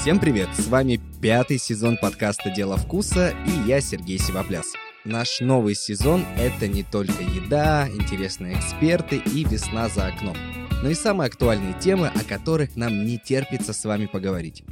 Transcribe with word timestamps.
Всем 0.00 0.18
привет! 0.18 0.48
С 0.56 0.68
вами 0.68 0.98
пятый 1.20 1.58
сезон 1.58 1.98
подкаста 1.98 2.48
«Дело 2.48 2.78
вкуса» 2.78 3.34
и 3.46 3.68
я, 3.68 3.82
Сергей 3.82 4.18
Сивопляс. 4.18 4.72
Наш 5.04 5.40
новый 5.40 5.74
сезон— 5.74 6.24
это 6.38 6.68
не 6.68 6.82
только 6.82 7.22
еда, 7.22 7.86
интересные 7.86 8.58
эксперты 8.58 9.16
и 9.16 9.44
весна 9.44 9.90
за 9.90 10.06
окном, 10.06 10.38
но 10.82 10.88
и 10.88 10.94
самые 10.94 11.26
актуальные 11.26 11.78
темы, 11.78 12.06
о 12.06 12.24
которых 12.24 12.76
нам 12.76 13.04
не 13.04 13.18
терпится 13.18 13.74
с 13.74 13.84
вами 13.84 14.06
поговорить. 14.06 14.64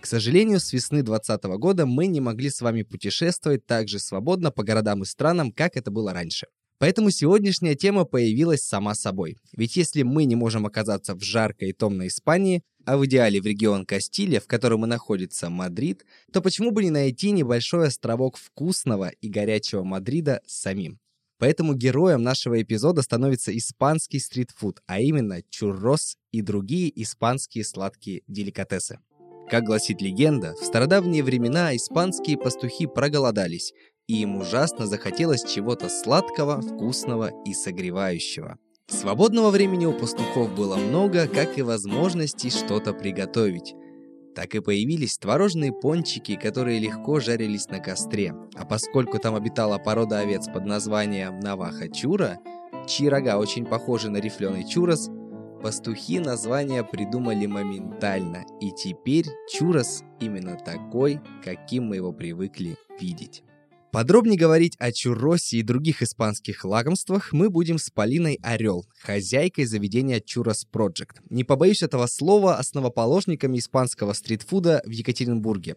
К 0.00 0.06
сожалению, 0.06 0.58
с 0.58 0.72
весны 0.72 1.04
2020 1.04 1.44
года 1.60 1.86
мы 1.86 2.08
не 2.08 2.20
могли 2.20 2.50
с 2.50 2.60
вами 2.60 2.82
путешествовать 2.82 3.64
так 3.64 3.86
же 3.86 4.00
свободно 4.00 4.50
по 4.50 4.64
городам 4.64 5.04
и 5.04 5.06
странам, 5.06 5.52
как 5.52 5.76
это 5.76 5.92
было 5.92 6.12
раньше. 6.12 6.48
Поэтому 6.82 7.12
сегодняшняя 7.12 7.76
тема 7.76 8.04
появилась 8.04 8.62
сама 8.62 8.96
собой. 8.96 9.36
Ведь 9.56 9.76
если 9.76 10.02
мы 10.02 10.24
не 10.24 10.34
можем 10.34 10.66
оказаться 10.66 11.14
в 11.14 11.22
жаркой 11.22 11.68
и 11.68 11.72
томной 11.72 12.08
Испании, 12.08 12.64
а 12.84 12.96
в 12.96 13.06
идеале 13.06 13.40
в 13.40 13.46
регион 13.46 13.86
Кастилия, 13.86 14.40
в 14.40 14.48
котором 14.48 14.84
и 14.84 14.88
находится 14.88 15.48
Мадрид, 15.48 16.04
то 16.32 16.40
почему 16.40 16.72
бы 16.72 16.82
не 16.82 16.90
найти 16.90 17.30
небольшой 17.30 17.86
островок 17.86 18.36
вкусного 18.36 19.10
и 19.10 19.28
горячего 19.28 19.84
Мадрида 19.84 20.40
самим? 20.44 20.98
Поэтому 21.38 21.74
героем 21.74 22.24
нашего 22.24 22.60
эпизода 22.60 23.02
становится 23.02 23.56
испанский 23.56 24.18
стритфуд, 24.18 24.80
а 24.86 25.00
именно 25.00 25.40
чуррос 25.50 26.16
и 26.32 26.42
другие 26.42 26.90
испанские 27.00 27.64
сладкие 27.64 28.22
деликатесы. 28.26 28.98
Как 29.52 29.64
гласит 29.64 30.00
легенда, 30.00 30.54
в 30.54 30.64
стародавние 30.64 31.22
времена 31.22 31.76
испанские 31.76 32.38
пастухи 32.38 32.86
проголодались, 32.86 33.72
и 34.12 34.20
им 34.20 34.36
ужасно 34.36 34.86
захотелось 34.86 35.42
чего-то 35.42 35.88
сладкого, 35.88 36.60
вкусного 36.60 37.30
и 37.46 37.54
согревающего. 37.54 38.58
Свободного 38.86 39.48
времени 39.48 39.86
у 39.86 39.94
пастухов 39.94 40.54
было 40.54 40.76
много, 40.76 41.26
как 41.26 41.56
и 41.56 41.62
возможностей 41.62 42.50
что-то 42.50 42.92
приготовить. 42.92 43.74
Так 44.34 44.54
и 44.54 44.60
появились 44.60 45.16
творожные 45.16 45.72
пончики, 45.72 46.36
которые 46.36 46.78
легко 46.78 47.20
жарились 47.20 47.68
на 47.68 47.78
костре. 47.78 48.34
А 48.54 48.66
поскольку 48.66 49.18
там 49.18 49.34
обитала 49.34 49.78
порода 49.78 50.18
овец 50.18 50.46
под 50.46 50.66
названием 50.66 51.40
Наваха 51.40 51.88
Чура, 51.88 52.38
чьи 52.86 53.08
рога 53.08 53.38
очень 53.38 53.64
похожи 53.64 54.10
на 54.10 54.18
рифленый 54.18 54.68
чурос, 54.68 55.08
пастухи 55.62 56.18
название 56.18 56.84
придумали 56.84 57.46
моментально. 57.46 58.44
И 58.60 58.72
теперь 58.72 59.24
чурос 59.50 60.02
именно 60.20 60.58
такой, 60.62 61.18
каким 61.42 61.84
мы 61.84 61.96
его 61.96 62.12
привыкли 62.12 62.76
видеть. 63.00 63.42
Подробнее 63.92 64.38
говорить 64.38 64.74
о 64.78 64.90
чурросе 64.90 65.58
и 65.58 65.62
других 65.62 66.00
испанских 66.00 66.64
лакомствах 66.64 67.30
мы 67.34 67.50
будем 67.50 67.76
с 67.76 67.90
Полиной 67.90 68.38
Орел, 68.42 68.86
хозяйкой 68.98 69.66
заведения 69.66 70.18
Churros 70.18 70.66
Project. 70.72 71.18
Не 71.28 71.44
побоюсь 71.44 71.82
этого 71.82 72.06
слова, 72.06 72.56
основоположниками 72.56 73.58
испанского 73.58 74.14
стритфуда 74.14 74.80
в 74.86 74.88
Екатеринбурге. 74.88 75.76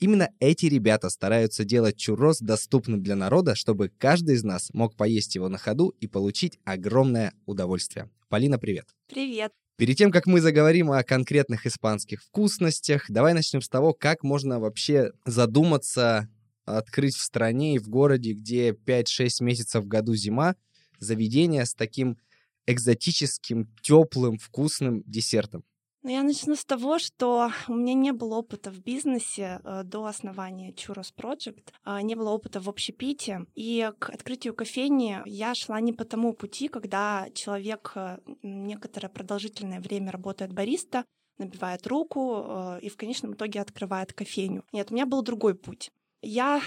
Именно 0.00 0.30
эти 0.40 0.66
ребята 0.66 1.08
стараются 1.08 1.64
делать 1.64 1.96
чуррос 1.96 2.40
доступным 2.40 3.00
для 3.00 3.14
народа, 3.14 3.54
чтобы 3.54 3.92
каждый 3.96 4.34
из 4.34 4.42
нас 4.42 4.70
мог 4.72 4.96
поесть 4.96 5.36
его 5.36 5.48
на 5.48 5.56
ходу 5.56 5.94
и 6.00 6.08
получить 6.08 6.58
огромное 6.64 7.32
удовольствие. 7.46 8.10
Полина, 8.28 8.58
привет. 8.58 8.88
Привет. 9.08 9.52
Перед 9.76 9.96
тем, 9.96 10.10
как 10.10 10.26
мы 10.26 10.40
заговорим 10.40 10.90
о 10.90 11.04
конкретных 11.04 11.64
испанских 11.66 12.24
вкусностях, 12.24 13.04
давай 13.08 13.34
начнем 13.34 13.62
с 13.62 13.68
того, 13.68 13.94
как 13.94 14.24
можно 14.24 14.58
вообще 14.58 15.12
задуматься 15.24 16.28
открыть 16.64 17.16
в 17.16 17.22
стране 17.22 17.74
и 17.74 17.78
в 17.78 17.88
городе, 17.88 18.32
где 18.32 18.70
5-6 18.70 19.28
месяцев 19.40 19.84
в 19.84 19.88
году 19.88 20.14
зима, 20.14 20.56
заведение 20.98 21.66
с 21.66 21.74
таким 21.74 22.18
экзотическим, 22.66 23.68
теплым, 23.82 24.38
вкусным 24.38 25.02
десертом? 25.04 25.64
Ну, 26.04 26.10
я 26.10 26.24
начну 26.24 26.56
с 26.56 26.64
того, 26.64 26.98
что 26.98 27.52
у 27.68 27.74
меня 27.74 27.94
не 27.94 28.12
было 28.12 28.38
опыта 28.38 28.72
в 28.72 28.80
бизнесе 28.80 29.60
э, 29.62 29.84
до 29.84 30.06
основания 30.06 30.72
Churros 30.72 31.12
Project, 31.16 31.68
э, 31.84 32.00
не 32.02 32.16
было 32.16 32.30
опыта 32.30 32.58
в 32.60 32.68
общепите, 32.68 33.46
и 33.54 33.88
к 34.00 34.10
открытию 34.10 34.52
кофейни 34.52 35.22
я 35.26 35.54
шла 35.54 35.80
не 35.80 35.92
по 35.92 36.04
тому 36.04 36.32
пути, 36.32 36.66
когда 36.66 37.28
человек 37.34 37.92
э, 37.94 38.18
некоторое 38.42 39.10
продолжительное 39.10 39.80
время 39.80 40.10
работает 40.10 40.52
бариста, 40.52 41.04
набивает 41.38 41.86
руку 41.86 42.46
э, 42.46 42.80
и 42.82 42.88
в 42.88 42.96
конечном 42.96 43.34
итоге 43.34 43.60
открывает 43.60 44.12
кофейню. 44.12 44.64
Нет, 44.72 44.90
у 44.90 44.94
меня 44.94 45.06
был 45.06 45.22
другой 45.22 45.54
путь 45.54 45.92
я 46.22 46.62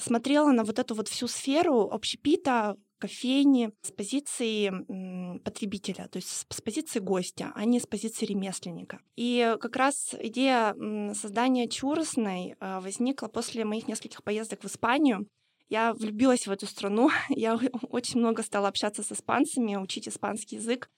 смотрела 0.00 0.52
на 0.52 0.64
вот 0.64 0.78
эту 0.78 0.94
вот 0.94 1.08
всю 1.08 1.28
сферу 1.28 1.90
общепита, 1.90 2.76
кофейни 2.98 3.70
с 3.82 3.92
позиции 3.92 4.70
потребителя, 5.44 6.08
то 6.08 6.16
есть 6.16 6.46
с 6.48 6.60
позиции 6.60 6.98
гостя, 6.98 7.52
а 7.54 7.64
не 7.64 7.80
с 7.80 7.86
позиции 7.86 8.26
ремесленника. 8.26 9.00
И 9.16 9.56
как 9.60 9.76
раз 9.76 10.14
идея 10.20 10.74
создания 11.14 11.68
чуросной 11.68 12.56
а, 12.60 12.80
возникла 12.80 13.28
после 13.28 13.64
моих 13.64 13.88
нескольких 13.88 14.22
поездок 14.22 14.62
в 14.62 14.66
Испанию. 14.66 15.28
Я 15.68 15.94
влюбилась 15.94 16.46
в 16.46 16.50
эту 16.50 16.66
страну, 16.66 17.10
я 17.28 17.58
очень 17.90 18.20
много 18.20 18.42
стала 18.42 18.68
общаться 18.68 19.02
с 19.02 19.12
испанцами, 19.12 19.76
учить 19.76 20.08
испанский 20.08 20.56
язык. 20.56 20.90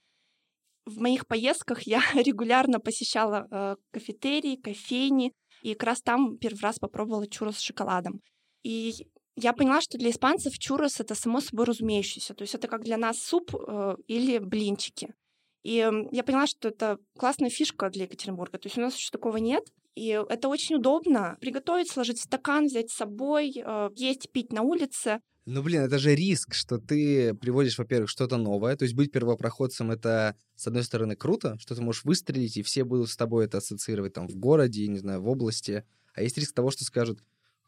В 0.87 0.99
моих 1.01 1.27
поездках 1.27 1.83
я 1.83 2.03
регулярно 2.15 2.81
посещала 2.81 3.47
э, 3.51 3.77
кафетерии, 3.93 4.57
кофейни, 4.57 5.33
и 5.63 5.75
как 5.75 5.85
раз 5.85 6.03
там 6.03 6.39
первый 6.39 6.61
раз 6.61 6.79
попробовала 6.79 7.27
чурос 7.27 7.59
с 7.59 7.61
шоколадом. 7.61 8.21
И 8.63 9.07
я 9.37 9.53
поняла, 9.53 9.81
что 9.81 9.99
для 9.99 10.11
испанцев 10.11 10.59
чурос 10.59 11.01
это 11.01 11.15
само 11.15 11.41
собой 11.41 11.67
разумеющееся. 11.67 12.35
То 12.35 12.43
есть 12.43 12.55
это 12.55 12.69
как 12.69 12.83
для 12.85 12.97
нас 12.97 13.19
суп 13.19 13.55
э, 13.55 13.97
или 14.07 14.39
блинчики. 14.39 15.15
И 15.63 15.87
я 16.13 16.25
поняла, 16.25 16.47
что 16.47 16.69
это 16.69 16.99
классная 17.19 17.51
фишка 17.51 17.91
для 17.91 18.05
Екатеринбурга. 18.05 18.59
То 18.59 18.67
есть 18.67 18.79
у 18.79 18.81
нас 18.81 18.97
еще 18.97 19.11
такого 19.11 19.37
нет. 19.37 19.65
И 19.95 20.09
это 20.09 20.49
очень 20.49 20.77
удобно. 20.77 21.37
Приготовить, 21.41 21.91
сложить 21.91 22.19
в 22.19 22.23
стакан, 22.23 22.67
взять 22.67 22.91
с 22.91 22.97
собой, 22.97 23.53
э, 23.57 23.91
есть, 23.97 24.31
пить 24.33 24.53
на 24.53 24.63
улице. 24.63 25.21
Ну, 25.47 25.63
блин, 25.63 25.83
это 25.83 25.99
же 25.99 26.15
риск, 26.15 26.55
что 26.55 26.79
ты 26.79 27.35
приводишь, 27.35 27.77
во-первых, 27.77 28.09
что-то 28.09 28.37
новое. 28.37 28.77
То 28.77 28.85
есть 28.85 28.95
быть 28.95 29.11
первопроходцем— 29.11 29.91
это, 29.93 30.37
с 30.55 30.67
одной 30.67 30.85
стороны, 30.85 31.17
круто, 31.17 31.57
что 31.59 31.75
ты 31.75 31.83
можешь 31.83 32.05
выстрелить, 32.05 32.57
и 32.57 32.63
все 32.63 32.85
будут 32.85 33.11
с 33.11 33.17
тобой 33.17 33.47
это 33.47 33.59
ассоциировать 33.59 34.13
там 34.13 34.29
в 34.29 34.37
городе, 34.37 34.87
не 34.87 34.99
знаю, 34.99 35.23
в 35.23 35.29
области. 35.29 35.85
А 36.15 36.23
есть 36.23 36.39
риск 36.39 36.55
того, 36.55 36.71
что 36.71 36.85
скажут, 36.85 37.21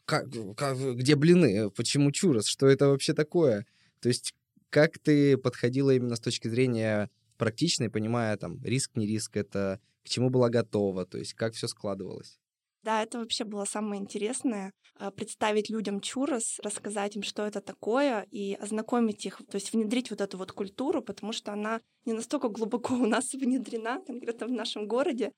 как, 0.05 0.27
как, 0.57 0.79
где 0.97 1.17
блины, 1.17 1.71
почему 1.71 2.13
чурос, 2.13 2.47
что 2.47 2.67
это 2.67 2.89
вообще 2.89 3.15
такое? 3.15 3.67
То 4.01 4.09
есть 4.09 4.35
как 4.71 4.99
ты 4.99 5.37
подходила 5.37 5.91
именно 5.91 6.17
с 6.17 6.21
точки 6.21 6.49
зрения 6.49 7.11
практичной, 7.37 7.91
понимая 7.91 8.37
там 8.37 8.63
риск, 8.63 8.93
не 8.97 9.07
риск, 9.07 9.37
это 9.37 9.81
к 10.05 10.09
чему 10.09 10.31
была 10.31 10.49
готова, 10.49 11.07
то 11.07 11.19
есть 11.19 11.35
как 11.35 11.55
все 11.55 11.69
складывалось? 11.69 12.39
Да, 12.83 13.03
это 13.03 13.19
вообще 13.19 13.45
было 13.45 13.65
самое 13.65 14.01
интересное 14.01 14.73
а, 14.97 15.13
представить 15.13 15.71
людям 15.71 16.01
чурос, 16.01 16.59
рассказать 16.65 17.15
им, 17.15 17.23
что 17.23 17.47
это 17.47 17.61
такое, 17.61 18.27
и 18.31 18.55
ознакомить 18.55 19.25
их, 19.25 19.39
то 19.49 19.55
есть 19.55 19.73
внедрить 19.73 20.11
вот 20.11 20.21
эту 20.21 20.37
вот 20.37 20.53
культуру, 20.53 21.01
потому 21.01 21.33
что 21.33 21.53
она 21.53 21.81
не 22.05 22.13
настолько 22.13 22.49
глубоко 22.49 22.95
у 22.95 23.07
нас 23.07 23.33
внедрена, 23.33 24.01
конкретно 24.05 24.49
в 24.49 24.53
нашем 24.53 24.89
городе. 24.89 25.33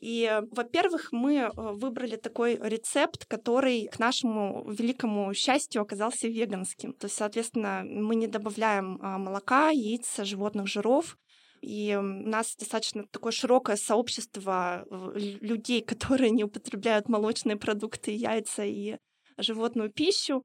И, 0.00 0.42
во-первых, 0.50 1.10
мы 1.12 1.36
э, 1.36 1.50
выбрали 1.54 2.16
такой 2.16 2.56
рецепт, 2.56 3.24
который 3.24 3.86
к 3.86 3.98
нашему 3.98 4.70
великому 4.70 5.32
счастью 5.32 5.80
оказался 5.80 6.28
веганским. 6.28 6.92
То 6.92 7.06
есть, 7.06 7.16
соответственно, 7.16 7.82
мы 7.84 8.14
не 8.14 8.26
добавляем 8.26 8.98
а, 9.00 9.16
молока, 9.16 9.70
яиц, 9.70 10.18
животных 10.18 10.66
жиров, 10.66 11.16
и 11.66 11.96
у 11.96 12.02
нас 12.02 12.54
достаточно 12.56 13.04
такое 13.08 13.32
широкое 13.32 13.76
сообщество 13.76 14.86
людей, 15.16 15.82
которые 15.84 16.30
не 16.30 16.44
употребляют 16.44 17.08
молочные 17.08 17.56
продукты, 17.56 18.12
яйца 18.12 18.64
и 18.64 18.98
животную 19.36 19.90
пищу. 19.90 20.44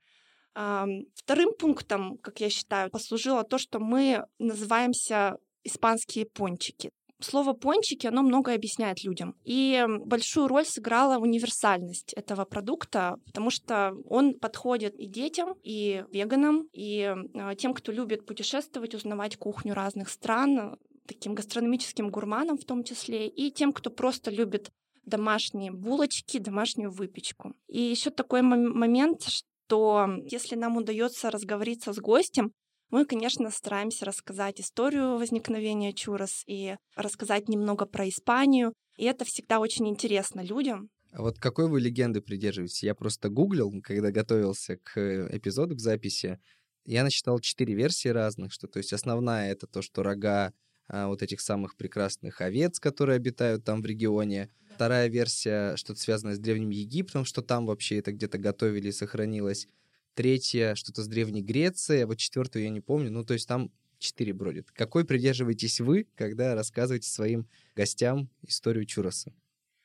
Вторым 0.54 1.54
пунктом, 1.58 2.18
как 2.18 2.42
я 2.42 2.50
считаю, 2.50 2.90
послужило 2.90 3.44
то, 3.44 3.58
что 3.60 3.80
мы 3.80 4.26
называемся 4.40 5.38
испанские 5.64 6.26
пончики. 6.26 6.90
Слово 7.20 7.54
пончики, 7.54 8.08
оно 8.08 8.24
многое 8.24 8.56
объясняет 8.56 9.04
людям. 9.04 9.36
И 9.46 9.86
большую 10.06 10.48
роль 10.48 10.66
сыграла 10.66 11.20
универсальность 11.20 12.14
этого 12.14 12.46
продукта, 12.46 13.18
потому 13.28 13.52
что 13.52 13.96
он 14.10 14.34
подходит 14.34 14.96
и 14.96 15.06
детям, 15.06 15.54
и 15.62 16.04
веганам, 16.12 16.68
и 16.74 17.16
а, 17.36 17.54
тем, 17.54 17.76
кто 17.76 17.92
любит 17.92 18.26
путешествовать, 18.26 18.96
узнавать 18.96 19.38
кухню 19.38 19.76
разных 19.76 20.10
стран, 20.10 20.80
таким 21.08 21.36
гастрономическим 21.36 22.10
гурманам 22.10 22.58
в 22.58 22.66
том 22.66 22.84
числе, 22.84 23.28
и 23.28 23.52
тем, 23.52 23.74
кто 23.74 23.90
просто 23.90 24.32
любит 24.32 24.72
домашние 25.06 25.72
булочки, 25.72 26.38
домашнюю 26.38 26.92
выпечку. 26.92 27.54
И 27.68 27.82
еще 27.82 28.12
такой 28.12 28.42
момент, 28.42 29.24
что 29.24 30.08
если 30.26 30.56
нам 30.56 30.78
удается 30.78 31.32
разговориться 31.32 31.94
с 31.94 31.98
гостем, 31.98 32.52
мы, 32.90 33.06
конечно, 33.06 33.50
стараемся 33.50 34.06
рассказать 34.06 34.60
историю 34.60 35.18
возникновения 35.18 35.94
чурос 35.94 36.44
и 36.46 36.76
рассказать 36.96 37.48
немного 37.48 37.86
про 37.86 38.08
Испанию. 38.10 38.74
И 38.98 39.06
это 39.06 39.24
всегда 39.24 39.60
очень 39.60 39.88
интересно 39.88 40.42
людям. 40.42 40.90
А 41.14 41.22
вот 41.22 41.40
какой 41.40 41.70
вы 41.70 41.80
легенды 41.80 42.22
придерживаетесь? 42.22 42.84
Я 42.84 42.94
просто 42.94 43.30
гуглил, 43.30 43.72
когда 43.82 44.12
готовился 44.12 44.78
к 44.78 45.28
эпизоду, 45.32 45.76
к 45.76 45.80
записи. 45.80 46.40
Я 46.86 47.04
насчитал 47.04 47.40
четыре 47.40 47.74
версии 47.76 48.10
разных, 48.10 48.52
что 48.52 48.68
то 48.68 48.78
есть 48.78 48.92
основная 48.92 49.52
это 49.52 49.68
то, 49.68 49.82
что 49.82 50.04
рога 50.04 50.54
а, 50.94 51.08
вот 51.08 51.24
этих 51.24 51.40
самых 51.40 51.78
прекрасных 51.78 52.42
овец, 52.42 52.78
которые 52.78 53.16
обитают 53.16 53.64
там 53.64 53.82
в 53.82 53.86
регионе. 53.86 54.50
вторая 54.76 55.08
версия 55.08 55.78
что-то 55.78 56.02
связанное 56.02 56.36
с 56.36 56.40
Древним 56.40 56.70
Египтом, 56.70 57.24
что 57.24 57.42
там 57.42 57.66
вообще 57.66 58.00
это 58.00 58.12
где-то 58.12 58.38
готовили 58.38 58.90
и 58.90 58.92
сохранилось. 58.92 59.70
Третья 60.16 60.76
что-то 60.76 61.02
с 61.04 61.08
Древней 61.08 61.44
Грецией, 61.44 62.04
а 62.04 62.08
вот 62.08 62.18
четвертую 62.18 62.64
я 62.64 62.70
не 62.70 62.82
помню. 62.82 63.10
Ну, 63.10 63.24
то 63.24 63.34
есть 63.34 63.48
там 63.48 63.72
четыре 64.00 64.34
бродит. 64.34 64.70
Какой 64.72 65.06
придерживаетесь 65.06 65.80
вы, 65.80 66.08
когда 66.16 66.56
рассказываете 66.56 67.10
своим 67.10 67.48
гостям 67.74 68.30
историю 68.46 68.86
Чуроса? 68.86 69.34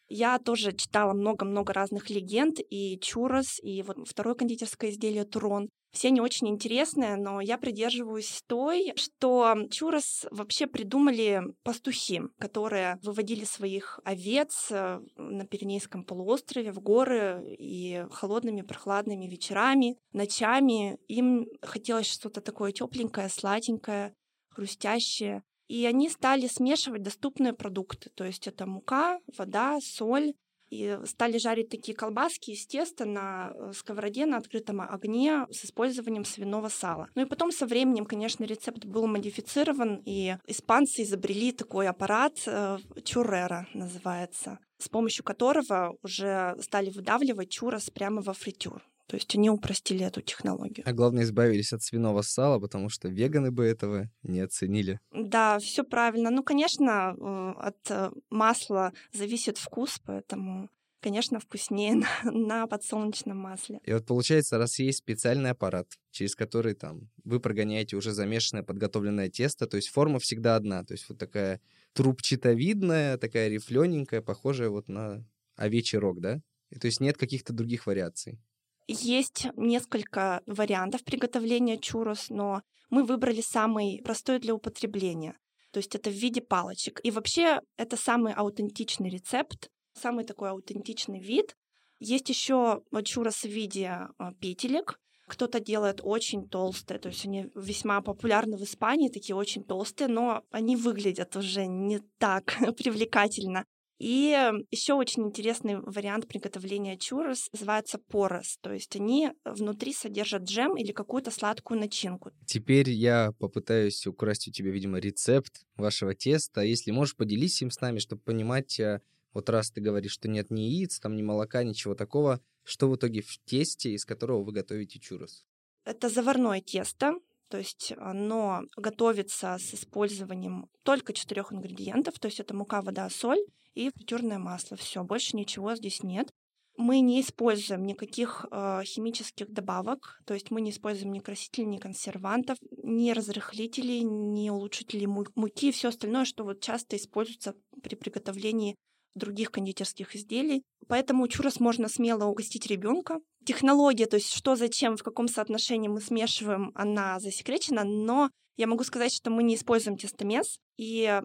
Я 0.09 0.41
тоже 0.41 0.73
читала 0.73 1.13
много-много 1.13 1.73
разных 1.73 2.11
легенд, 2.11 2.59
и 2.69 2.99
Чурос, 3.01 3.61
и 3.63 3.83
вот 3.83 4.09
второе 4.09 4.35
кондитерское 4.35 4.91
изделие 4.91 5.25
Турон. 5.25 5.69
Все 5.97 6.09
они 6.09 6.21
очень 6.21 6.49
интересные, 6.49 7.17
но 7.17 7.41
я 7.41 7.57
придерживаюсь 7.57 8.43
той, 8.47 8.93
что 8.97 9.57
Чурос 9.71 10.27
вообще 10.31 10.67
придумали 10.67 11.43
пастухи, 11.63 12.21
которые 12.39 12.99
выводили 13.03 13.45
своих 13.45 13.99
овец 14.05 14.67
э, 14.71 15.01
на 15.17 15.47
Пиренейском 15.47 16.05
полуострове 16.05 16.71
в 16.71 16.81
горы 16.81 17.57
и 17.59 18.05
холодными 18.11 18.61
прохладными 18.61 19.25
вечерами, 19.25 19.97
ночами. 20.13 20.99
Им 21.09 21.47
хотелось 21.63 22.13
что-то 22.13 22.43
такое 22.43 22.73
тепленькое, 22.73 23.31
сладенькое, 23.31 24.13
хрустящее. 24.51 25.45
И 25.67 25.87
они 25.87 26.11
стали 26.11 26.47
смешивать 26.47 27.05
доступные 27.05 27.55
продукты. 27.55 28.11
То 28.11 28.25
есть 28.25 28.47
это 28.47 28.67
мука, 28.67 29.19
вода, 29.39 29.81
соль. 29.81 30.35
И 30.71 30.99
стали 31.05 31.39
жарить 31.39 31.69
такие 31.69 31.97
колбаски 31.97 32.51
из 32.51 32.67
теста 32.67 33.05
на 33.05 33.53
э, 33.55 33.73
сковороде 33.73 34.27
на 34.27 34.39
открытом 34.39 34.81
огне 34.81 35.47
с 35.51 35.65
использованием 35.65 36.25
свиного 36.25 36.69
сала. 36.69 37.09
Ну 37.15 37.23
и 37.23 37.27
потом 37.27 37.53
со 37.53 37.67
временем, 37.67 38.05
конечно, 38.05 38.45
рецепт 38.45 38.85
был 38.85 39.07
модифицирован, 39.07 40.03
и 40.05 40.37
испанцы 40.47 41.03
изобрели 41.03 41.53
такой 41.53 41.89
аппарат, 41.89 42.43
э, 42.47 42.79
чурера 43.05 43.69
называется, 43.75 44.59
с 44.79 44.89
помощью 44.89 45.25
которого 45.25 45.97
уже 46.03 46.57
стали 46.61 46.91
выдавливать 46.91 47.51
чурос 47.51 47.91
прямо 47.91 48.21
во 48.23 48.33
фритюр. 48.33 48.83
То 49.07 49.17
есть 49.17 49.35
они 49.37 49.51
упростили 49.51 50.05
эту 50.05 50.21
технологию. 50.21 50.85
А 50.89 50.93
главное, 50.93 51.23
избавились 51.23 51.73
от 51.73 51.83
свиного 51.83 52.23
сала, 52.23 52.59
потому 52.59 52.89
что 52.89 53.09
веганы 53.09 53.51
бы 53.51 53.65
этого 53.65 54.11
не 54.23 54.41
оценили. 54.41 55.01
Да, 55.13 55.59
все 55.59 55.85
правильно. 55.85 56.31
Ну, 56.31 56.43
конечно, 56.43 57.15
э, 57.17 57.53
от 57.59 57.91
э, 57.91 58.11
масла 58.31 58.93
зависит 59.13 59.59
вкус, 59.59 60.01
поэтому 60.05 60.69
конечно, 61.01 61.39
вкуснее 61.39 61.95
на, 62.25 62.31
на 62.33 62.67
подсолнечном 62.67 63.37
масле. 63.37 63.79
И 63.85 63.93
вот 63.93 64.07
получается, 64.07 64.59
раз 64.59 64.79
есть 64.81 64.99
специальный 64.99 65.51
аппарат, 65.51 65.87
через 66.11 66.35
который 66.35 66.75
там 66.75 67.11
вы 67.23 67.39
прогоняете 67.39 67.95
уже 67.95 68.13
замешанное 68.13 68.65
подготовленное 68.65 69.29
тесто, 69.29 69.69
то 69.69 69.77
есть 69.77 69.89
форма 69.89 70.19
всегда 70.19 70.57
одна, 70.57 70.83
то 70.83 70.95
есть 70.95 71.09
вот 71.09 71.19
такая 71.19 71.61
трубчатовидная, 71.93 73.19
такая 73.19 73.49
рифлененькая, 73.49 74.21
похожая 74.21 74.69
вот 74.69 74.89
на 74.89 75.25
овечий 75.55 75.99
рог, 75.99 76.21
да? 76.21 76.41
И, 76.71 76.79
то 76.79 76.87
есть 76.87 77.01
нет 77.01 77.17
каких-то 77.17 77.53
других 77.53 77.87
вариаций. 77.87 78.41
Есть 78.89 79.49
несколько 79.57 80.43
вариантов 80.47 81.03
приготовления 81.03 81.77
чурос, 81.79 82.31
но 82.31 82.63
мы 82.89 83.05
выбрали 83.05 83.41
самый 83.41 84.01
простой 84.05 84.39
для 84.39 84.55
употребления. 84.55 85.37
То 85.73 85.79
есть 85.79 85.95
это 85.95 86.09
в 86.09 86.15
виде 86.15 86.41
палочек. 86.41 87.01
И 87.03 87.11
вообще 87.11 87.61
это 87.77 87.97
самый 87.97 88.33
аутентичный 88.33 89.11
рецепт, 89.11 89.71
самый 89.93 90.25
такой 90.25 90.51
аутентичный 90.51 91.21
вид. 91.21 91.57
Есть 91.99 92.29
еще 92.29 92.83
чурос 93.05 93.43
в 93.43 93.49
виде 93.49 93.91
а, 94.19 94.33
петелек. 94.35 95.01
Кто-то 95.27 95.59
делает 95.59 96.01
очень 96.05 96.49
толстые, 96.49 97.01
то 97.01 97.09
есть 97.09 97.27
они 97.27 97.51
весьма 97.57 98.01
популярны 98.01 98.57
в 98.57 98.63
Испании, 98.63 99.09
такие 99.09 99.35
очень 99.35 99.65
толстые, 99.65 100.07
но 100.07 100.45
они 100.53 100.77
выглядят 100.77 101.35
уже 101.35 101.67
не 101.67 101.99
так 102.19 102.57
привлекательно. 102.77 103.65
И 103.99 104.37
еще 104.71 104.93
очень 104.93 105.25
интересный 105.25 105.81
вариант 105.81 106.29
приготовления 106.29 106.99
чурос 106.99 107.49
называется 107.53 107.99
порос, 107.99 108.59
то 108.61 108.73
есть 108.73 108.95
они 108.97 109.31
внутри 109.45 109.95
содержат 109.95 110.43
джем 110.43 110.77
или 110.77 110.93
какую-то 110.93 111.31
сладкую 111.31 111.81
начинку. 111.81 112.31
Теперь 112.45 112.91
я 112.91 113.33
попытаюсь 113.39 114.07
украсть 114.07 114.49
у 114.49 114.51
тебя, 114.51 114.71
видимо, 114.71 114.99
рецепт 114.99 115.67
вашего 115.77 116.15
теста. 116.15 116.61
Если 116.61 116.91
можешь, 116.91 117.17
поделись 117.17 117.63
им 117.63 117.71
с 117.71 117.81
нами, 117.81 117.99
чтобы 117.99 118.21
понимать, 118.21 118.79
э, 118.79 119.01
вот 119.33 119.49
раз 119.49 119.71
ты 119.71 119.81
говоришь, 119.81 120.13
что 120.13 120.29
нет 120.29 120.51
ни 120.51 120.63
яиц, 120.63 121.01
там 121.01 121.17
ни 121.17 121.23
молока, 121.23 121.63
ничего 121.63 121.95
такого, 121.95 122.41
что 122.65 122.91
в 122.91 122.97
итоге 122.97 123.23
в 123.23 123.39
тесте, 123.47 123.93
из 123.93 124.05
которого 124.05 124.43
вы 124.45 124.53
готовите 124.53 124.99
чурос? 124.99 125.47
Это 125.85 126.09
заварное 126.09 126.61
тесто, 126.61 127.15
то 127.49 127.59
есть 127.59 127.93
оно 127.99 128.63
готовится 128.77 129.57
с 129.59 129.75
использованием 129.75 130.69
только 130.83 131.13
четырех 131.13 131.53
ингредиентов, 131.53 132.19
то 132.19 132.27
есть 132.27 132.41
это 132.41 132.55
мука, 132.55 132.83
вода, 132.83 133.09
соль 133.11 133.41
и 133.75 133.91
фритюрное 133.91 134.39
масло. 134.39 134.77
Все, 134.77 135.05
больше 135.05 135.37
ничего 135.37 135.75
здесь 135.77 136.03
нет. 136.03 136.33
Мы 136.79 137.01
не 137.01 137.23
используем 137.23 137.87
никаких 137.87 138.45
э, 138.51 138.83
химических 138.85 139.51
добавок, 139.51 140.21
то 140.27 140.35
есть 140.35 140.51
мы 140.51 140.61
не 140.61 140.71
используем 140.71 141.13
ни 141.13 141.21
красителей, 141.21 141.67
ни 141.67 141.79
консервантов, 141.79 142.59
ни 142.83 143.13
разрыхлителей, 143.13 144.03
ни 144.03 144.51
улучшителей 144.51 145.07
муки, 145.07 145.73
все 145.73 145.89
остальное, 145.89 146.27
что 146.27 146.45
вот 146.45 146.61
часто 146.61 146.97
используется 146.97 147.55
при 147.83 147.95
приготовлении 147.95 148.77
других 149.17 149.51
кондитерских 149.51 150.15
изделий. 150.15 150.63
Поэтому 150.89 151.27
чурос 151.29 151.59
можно 151.59 151.89
смело 151.89 152.27
угостить 152.27 152.67
ребенка. 152.67 153.19
Технология, 153.45 154.07
то 154.07 154.17
есть 154.17 154.33
что, 154.33 154.57
зачем, 154.57 154.97
в 154.97 155.03
каком 155.03 155.29
соотношении 155.29 155.89
мы 155.89 156.01
смешиваем, 156.01 156.73
она 156.75 157.19
засекречена, 157.19 157.85
но 157.85 158.31
я 158.57 158.67
могу 158.67 158.85
сказать, 158.85 159.13
что 159.13 159.31
мы 159.31 159.43
не 159.43 159.57
используем 159.57 159.99
тестомес, 159.99 160.59
и 160.79 161.21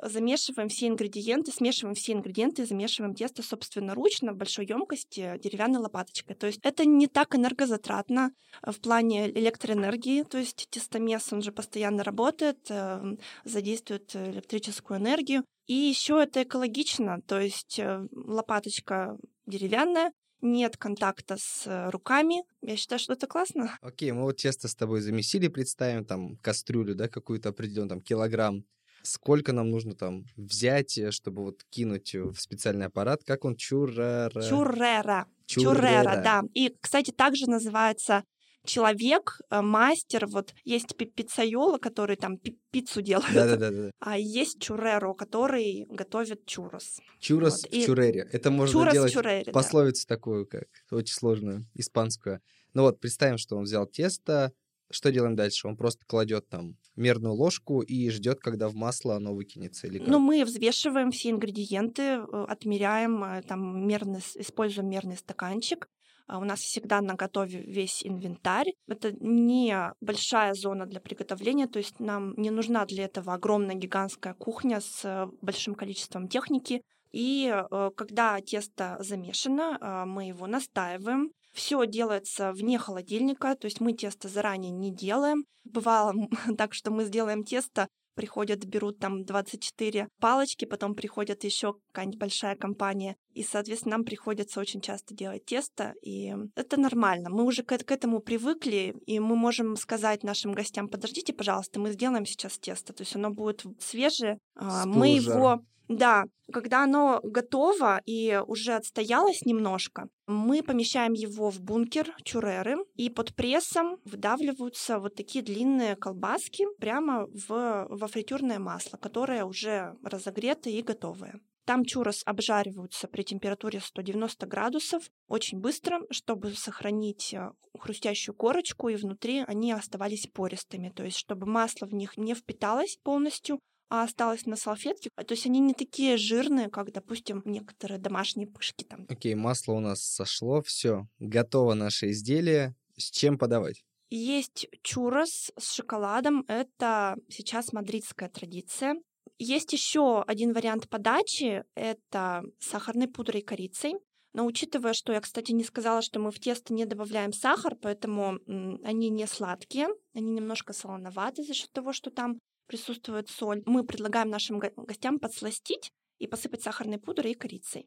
замешиваем 0.00 0.68
все 0.68 0.88
ингредиенты, 0.88 1.52
смешиваем 1.52 1.94
все 1.94 2.12
ингредиенты, 2.12 2.66
замешиваем 2.66 3.14
тесто 3.14 3.42
собственноручно 3.42 4.32
в 4.32 4.36
большой 4.36 4.66
емкости 4.66 5.38
деревянной 5.42 5.80
лопаточкой. 5.80 6.34
То 6.34 6.46
есть 6.46 6.60
это 6.62 6.84
не 6.84 7.06
так 7.06 7.34
энергозатратно 7.34 8.32
в 8.62 8.80
плане 8.80 9.30
электроэнергии, 9.30 10.24
то 10.24 10.38
есть 10.38 10.68
тестомес, 10.70 11.32
он 11.32 11.42
же 11.42 11.52
постоянно 11.52 12.02
работает, 12.02 12.66
эм, 12.70 13.18
задействует 13.44 14.14
электрическую 14.16 14.98
энергию. 14.98 15.44
И 15.66 15.74
еще 15.74 16.22
это 16.22 16.42
экологично, 16.42 17.20
то 17.22 17.40
есть 17.40 17.78
э, 17.78 18.06
лопаточка 18.12 19.16
деревянная, 19.46 20.12
нет 20.40 20.76
контакта 20.76 21.36
с 21.38 21.90
руками. 21.90 22.42
Я 22.62 22.76
считаю, 22.76 22.98
что 22.98 23.12
это 23.12 23.26
классно. 23.26 23.78
Окей, 23.80 24.10
мы 24.12 24.22
вот 24.22 24.38
тесто 24.38 24.68
с 24.68 24.74
тобой 24.74 25.00
замесили, 25.00 25.48
представим 25.48 26.04
там 26.04 26.36
кастрюлю, 26.38 26.94
да, 26.94 27.08
какую-то 27.08 27.50
определенную, 27.50 27.90
там, 27.90 28.00
килограмм 28.00 28.64
сколько 29.02 29.52
нам 29.52 29.70
нужно 29.70 29.94
там 29.94 30.24
взять, 30.36 30.96
э, 30.98 31.10
чтобы 31.10 31.42
вот 31.42 31.64
кинуть 31.70 32.14
в 32.14 32.36
специальный 32.36 32.86
аппарат, 32.86 33.22
как 33.24 33.44
он 33.44 33.56
чурера? 33.56 34.30
Чурера. 34.30 35.26
Чурера, 35.46 36.22
да. 36.22 36.42
И, 36.54 36.74
кстати, 36.80 37.10
также 37.10 37.46
называется 37.48 38.24
человек, 38.64 39.40
э, 39.50 39.60
мастер, 39.60 40.26
вот 40.26 40.54
есть 40.64 40.96
пиццайола, 40.96 41.78
который 41.78 42.16
там 42.16 42.38
пиццу 42.70 43.02
делает, 43.02 43.34
да, 43.34 43.56
да, 43.56 43.70
да, 43.70 43.90
а 43.98 44.18
есть 44.18 44.60
чуреро, 44.60 45.14
который 45.14 45.86
готовит 45.88 46.46
чурос. 46.46 47.00
Чурос 47.18 47.62
вот. 47.62 47.72
в 47.72 47.84
чурере. 47.86 48.28
Это 48.32 48.50
можно 48.50 48.72
чурос 48.72 48.92
делать 48.92 49.12
чурере, 49.12 49.52
пословицу 49.52 50.06
да. 50.08 50.14
такую, 50.14 50.46
как 50.46 50.68
очень 50.90 51.14
сложную, 51.14 51.64
испанскую. 51.74 52.40
Ну 52.74 52.82
вот, 52.82 53.00
представим, 53.00 53.38
что 53.38 53.56
он 53.56 53.64
взял 53.64 53.86
тесто, 53.86 54.52
что 54.92 55.10
делаем 55.10 55.34
дальше? 55.34 55.66
Он 55.66 55.76
просто 55.76 56.04
кладет 56.06 56.48
там 56.48 56.76
мерную 56.96 57.34
ложку 57.34 57.80
и 57.80 58.10
ждет, 58.10 58.40
когда 58.40 58.68
в 58.68 58.74
масло 58.74 59.16
оно 59.16 59.34
выкинется 59.34 59.86
или 59.86 59.98
как? 59.98 60.08
Ну, 60.08 60.18
мы 60.18 60.44
взвешиваем 60.44 61.10
все 61.10 61.30
ингредиенты, 61.30 62.02
э, 62.02 62.44
отмеряем, 62.48 63.24
э, 63.24 63.42
там 63.42 63.86
мерный, 63.86 64.20
используем 64.34 64.90
мерный 64.90 65.16
стаканчик. 65.16 65.88
А 66.26 66.38
у 66.38 66.44
нас 66.44 66.60
всегда 66.60 67.00
на 67.00 67.14
готове 67.14 67.62
весь 67.62 68.04
инвентарь. 68.04 68.72
Это 68.86 69.12
не 69.20 69.92
большая 70.00 70.54
зона 70.54 70.86
для 70.86 71.00
приготовления, 71.00 71.66
то 71.66 71.78
есть 71.78 72.00
нам 72.00 72.34
не 72.36 72.50
нужна 72.50 72.84
для 72.86 73.04
этого 73.04 73.34
огромная 73.34 73.74
гигантская 73.74 74.34
кухня 74.34 74.80
с 74.80 75.04
э, 75.04 75.26
большим 75.40 75.74
количеством 75.74 76.28
техники. 76.28 76.82
И 77.12 77.54
когда 77.94 78.40
тесто 78.40 78.96
замешано, 79.00 80.06
мы 80.06 80.28
его 80.28 80.46
настаиваем, 80.46 81.30
все 81.52 81.86
делается 81.86 82.52
вне 82.52 82.78
холодильника, 82.78 83.54
то 83.54 83.66
есть 83.66 83.80
мы 83.80 83.92
тесто 83.92 84.28
заранее 84.28 84.72
не 84.72 84.90
делаем. 84.90 85.44
Бывало 85.64 86.14
так, 86.58 86.74
что 86.74 86.90
мы 86.90 87.04
сделаем 87.04 87.44
тесто, 87.44 87.88
приходят, 88.14 88.64
берут 88.64 88.98
там 88.98 89.24
24 89.24 90.08
палочки, 90.20 90.64
потом 90.64 90.94
приходят 90.94 91.44
еще 91.44 91.74
какая-нибудь 91.92 92.18
большая 92.20 92.56
компания, 92.56 93.16
и, 93.34 93.42
соответственно, 93.42 93.96
нам 93.96 94.04
приходится 94.04 94.60
очень 94.60 94.80
часто 94.80 95.14
делать 95.14 95.44
тесто, 95.44 95.94
и 96.02 96.34
это 96.54 96.78
нормально. 96.78 97.30
Мы 97.30 97.44
уже 97.44 97.62
к, 97.62 97.76
к 97.76 97.90
этому 97.90 98.20
привыкли, 98.20 98.94
и 99.06 99.20
мы 99.20 99.36
можем 99.36 99.76
сказать 99.76 100.22
нашим 100.22 100.52
гостям, 100.52 100.88
подождите, 100.88 101.32
пожалуйста, 101.32 101.80
мы 101.80 101.92
сделаем 101.92 102.26
сейчас 102.26 102.58
тесто, 102.58 102.92
то 102.92 103.02
есть 103.02 103.16
оно 103.16 103.30
будет 103.30 103.64
свежее, 103.80 104.38
а, 104.54 104.86
мы 104.86 105.08
его 105.08 105.62
да, 105.96 106.24
когда 106.52 106.84
оно 106.84 107.20
готово 107.22 108.00
и 108.04 108.40
уже 108.46 108.74
отстоялось 108.74 109.42
немножко, 109.44 110.08
мы 110.26 110.62
помещаем 110.62 111.12
его 111.12 111.50
в 111.50 111.60
бункер 111.60 112.14
чуреры, 112.24 112.76
и 112.94 113.10
под 113.10 113.34
прессом 113.34 113.98
выдавливаются 114.04 114.98
вот 114.98 115.14
такие 115.14 115.44
длинные 115.44 115.96
колбаски 115.96 116.66
прямо 116.78 117.26
в, 117.26 117.86
во 117.88 118.06
фритюрное 118.06 118.58
масло, 118.58 118.96
которое 118.96 119.44
уже 119.44 119.96
разогрето 120.02 120.70
и 120.70 120.82
готовое. 120.82 121.40
Там 121.64 121.84
чурос 121.84 122.22
обжариваются 122.26 123.06
при 123.06 123.22
температуре 123.22 123.80
190 123.80 124.46
градусов 124.46 125.04
очень 125.28 125.60
быстро, 125.60 126.00
чтобы 126.10 126.54
сохранить 126.54 127.32
э, 127.34 127.52
хрустящую 127.78 128.34
корочку, 128.34 128.88
и 128.88 128.96
внутри 128.96 129.44
они 129.46 129.72
оставались 129.72 130.26
пористыми, 130.26 130.88
то 130.90 131.04
есть 131.04 131.18
чтобы 131.18 131.46
масло 131.46 131.86
в 131.86 131.94
них 131.94 132.16
не 132.16 132.34
впиталось 132.34 132.98
полностью, 133.04 133.60
а 133.92 134.04
осталось 134.04 134.46
на 134.46 134.56
салфетке. 134.56 135.10
То 135.14 135.34
есть 135.34 135.44
они 135.44 135.60
не 135.60 135.74
такие 135.74 136.16
жирные, 136.16 136.70
как, 136.70 136.90
допустим, 136.92 137.42
некоторые 137.44 137.98
домашние 137.98 138.48
пышки 138.48 138.84
там. 138.84 139.04
Окей, 139.10 139.34
okay, 139.34 139.36
масло 139.36 139.74
у 139.74 139.80
нас 139.80 140.02
сошло, 140.02 140.62
все, 140.62 141.08
готово 141.18 141.74
наше 141.74 142.10
изделие. 142.10 142.74
С 142.96 143.10
чем 143.10 143.36
подавать? 143.36 143.84
Есть 144.08 144.66
чурос 144.82 145.52
с 145.58 145.74
шоколадом. 145.74 146.46
Это 146.48 147.16
сейчас 147.28 147.74
мадридская 147.74 148.30
традиция. 148.30 148.94
Есть 149.38 149.74
еще 149.74 150.22
один 150.22 150.54
вариант 150.54 150.88
подачи. 150.88 151.62
Это 151.74 152.44
сахарной 152.60 153.08
пудрой 153.08 153.42
и 153.42 153.44
корицей. 153.44 153.96
Но 154.32 154.46
учитывая, 154.46 154.94
что 154.94 155.12
я, 155.12 155.20
кстати, 155.20 155.52
не 155.52 155.64
сказала, 155.64 156.00
что 156.00 156.18
мы 156.18 156.30
в 156.30 156.40
тесто 156.40 156.72
не 156.72 156.86
добавляем 156.86 157.34
сахар, 157.34 157.76
поэтому 157.76 158.38
они 158.46 159.10
не 159.10 159.26
сладкие, 159.26 159.88
они 160.14 160.30
немножко 160.30 160.72
солоноваты 160.72 161.42
за 161.42 161.52
счет 161.52 161.70
того, 161.72 161.92
что 161.92 162.10
там 162.10 162.38
присутствует 162.72 163.28
соль. 163.28 163.62
Мы 163.66 163.84
предлагаем 163.84 164.30
нашим 164.30 164.58
гостям 164.58 165.18
подсластить 165.18 165.92
и 166.18 166.26
посыпать 166.26 166.62
сахарной 166.62 166.98
пудрой 166.98 167.32
и 167.32 167.34
корицей. 167.34 167.82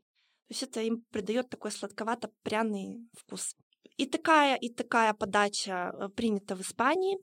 То 0.47 0.51
есть 0.51 0.63
это 0.63 0.81
им 0.81 1.03
придает 1.09 1.49
такой 1.49 1.71
сладковато-пряный 1.71 3.09
вкус. 3.17 3.55
И 3.97 4.05
такая, 4.05 4.57
и 4.57 4.69
такая 4.69 5.13
подача 5.13 5.71
э, 5.71 6.09
принята 6.09 6.55
в 6.55 6.61
Испании. 6.61 7.17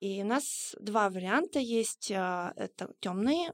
И 0.00 0.22
у 0.22 0.26
нас 0.26 0.76
два 0.80 1.08
варианта 1.08 1.60
есть. 1.60 2.12
А, 2.12 2.52
это 2.56 2.92
темный 3.00 3.52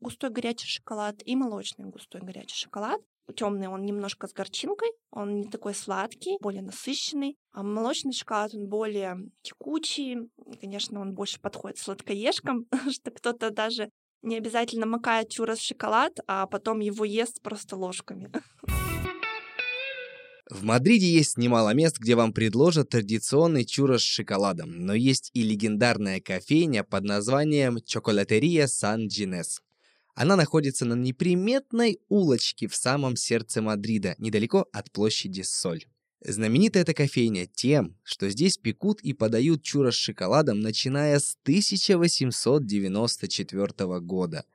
густой 0.00 0.30
горячий 0.30 0.66
шоколад 0.66 1.22
и 1.24 1.36
молочный 1.36 1.88
густой 1.88 2.20
горячий 2.20 2.56
шоколад. 2.56 3.00
Темный 3.34 3.68
он 3.68 3.84
немножко 3.84 4.28
с 4.28 4.32
горчинкой, 4.32 4.88
он 5.10 5.40
не 5.40 5.48
такой 5.48 5.74
сладкий, 5.74 6.36
более 6.40 6.62
насыщенный. 6.62 7.36
А 7.52 7.62
молочный 7.62 8.12
шоколад 8.12 8.54
он 8.54 8.68
более 8.68 9.18
текучий. 9.42 10.30
Конечно, 10.60 11.00
он 11.00 11.14
больше 11.14 11.40
подходит 11.40 11.78
сладкоежкам, 11.78 12.66
что 12.90 13.10
кто-то 13.10 13.50
даже 13.50 13.90
не 14.22 14.36
обязательно 14.36 14.86
макает 14.86 15.30
чурос 15.30 15.58
в 15.58 15.66
шоколад, 15.66 16.18
а 16.26 16.46
потом 16.46 16.80
его 16.80 17.04
ест 17.04 17.40
просто 17.42 17.76
ложками. 17.76 18.30
В 20.48 20.62
Мадриде 20.62 21.06
есть 21.06 21.38
немало 21.38 21.74
мест, 21.74 21.98
где 21.98 22.14
вам 22.14 22.32
предложат 22.32 22.90
традиционный 22.90 23.64
чурос 23.64 24.02
с 24.02 24.04
шоколадом, 24.04 24.70
но 24.70 24.94
есть 24.94 25.30
и 25.34 25.42
легендарная 25.42 26.20
кофейня 26.20 26.84
под 26.84 27.02
названием 27.02 27.78
Чоколатерия 27.84 28.68
Сан 28.68 29.08
Джинес. 29.08 29.60
Она 30.16 30.34
находится 30.34 30.84
на 30.86 30.94
неприметной 30.94 32.00
улочке 32.08 32.66
в 32.68 32.74
самом 32.74 33.16
сердце 33.16 33.60
Мадрида, 33.60 34.14
недалеко 34.16 34.66
от 34.72 34.90
площади 34.90 35.42
Соль. 35.42 35.84
Знаменита 36.24 36.78
эта 36.78 36.94
кофейня 36.94 37.46
тем, 37.46 37.98
что 38.02 38.30
здесь 38.30 38.56
пекут 38.56 39.02
и 39.02 39.12
подают 39.12 39.62
чурос 39.62 39.96
с 39.96 39.98
шоколадом, 39.98 40.60
начиная 40.60 41.18
с 41.18 41.36
1894 41.42 44.00
года. 44.00 44.46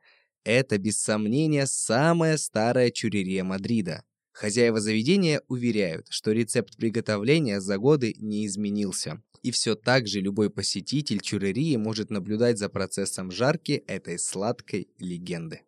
Это, 0.42 0.78
без 0.78 0.98
сомнения, 0.98 1.66
самая 1.66 2.38
старая 2.38 2.90
чурерия 2.90 3.44
Мадрида. 3.44 4.02
Хозяева 4.32 4.80
заведения 4.80 5.42
уверяют, 5.48 6.06
что 6.08 6.32
рецепт 6.32 6.76
приготовления 6.76 7.60
за 7.60 7.78
годы 7.78 8.14
не 8.18 8.46
изменился. 8.46 9.22
И 9.42 9.50
все 9.50 9.74
так 9.74 10.06
же 10.06 10.20
любой 10.20 10.50
посетитель 10.50 11.20
чурерии 11.20 11.76
может 11.76 12.10
наблюдать 12.10 12.58
за 12.58 12.68
процессом 12.68 13.30
жарки 13.30 13.82
этой 13.86 14.18
сладкой 14.18 14.88
легенды. 14.98 15.62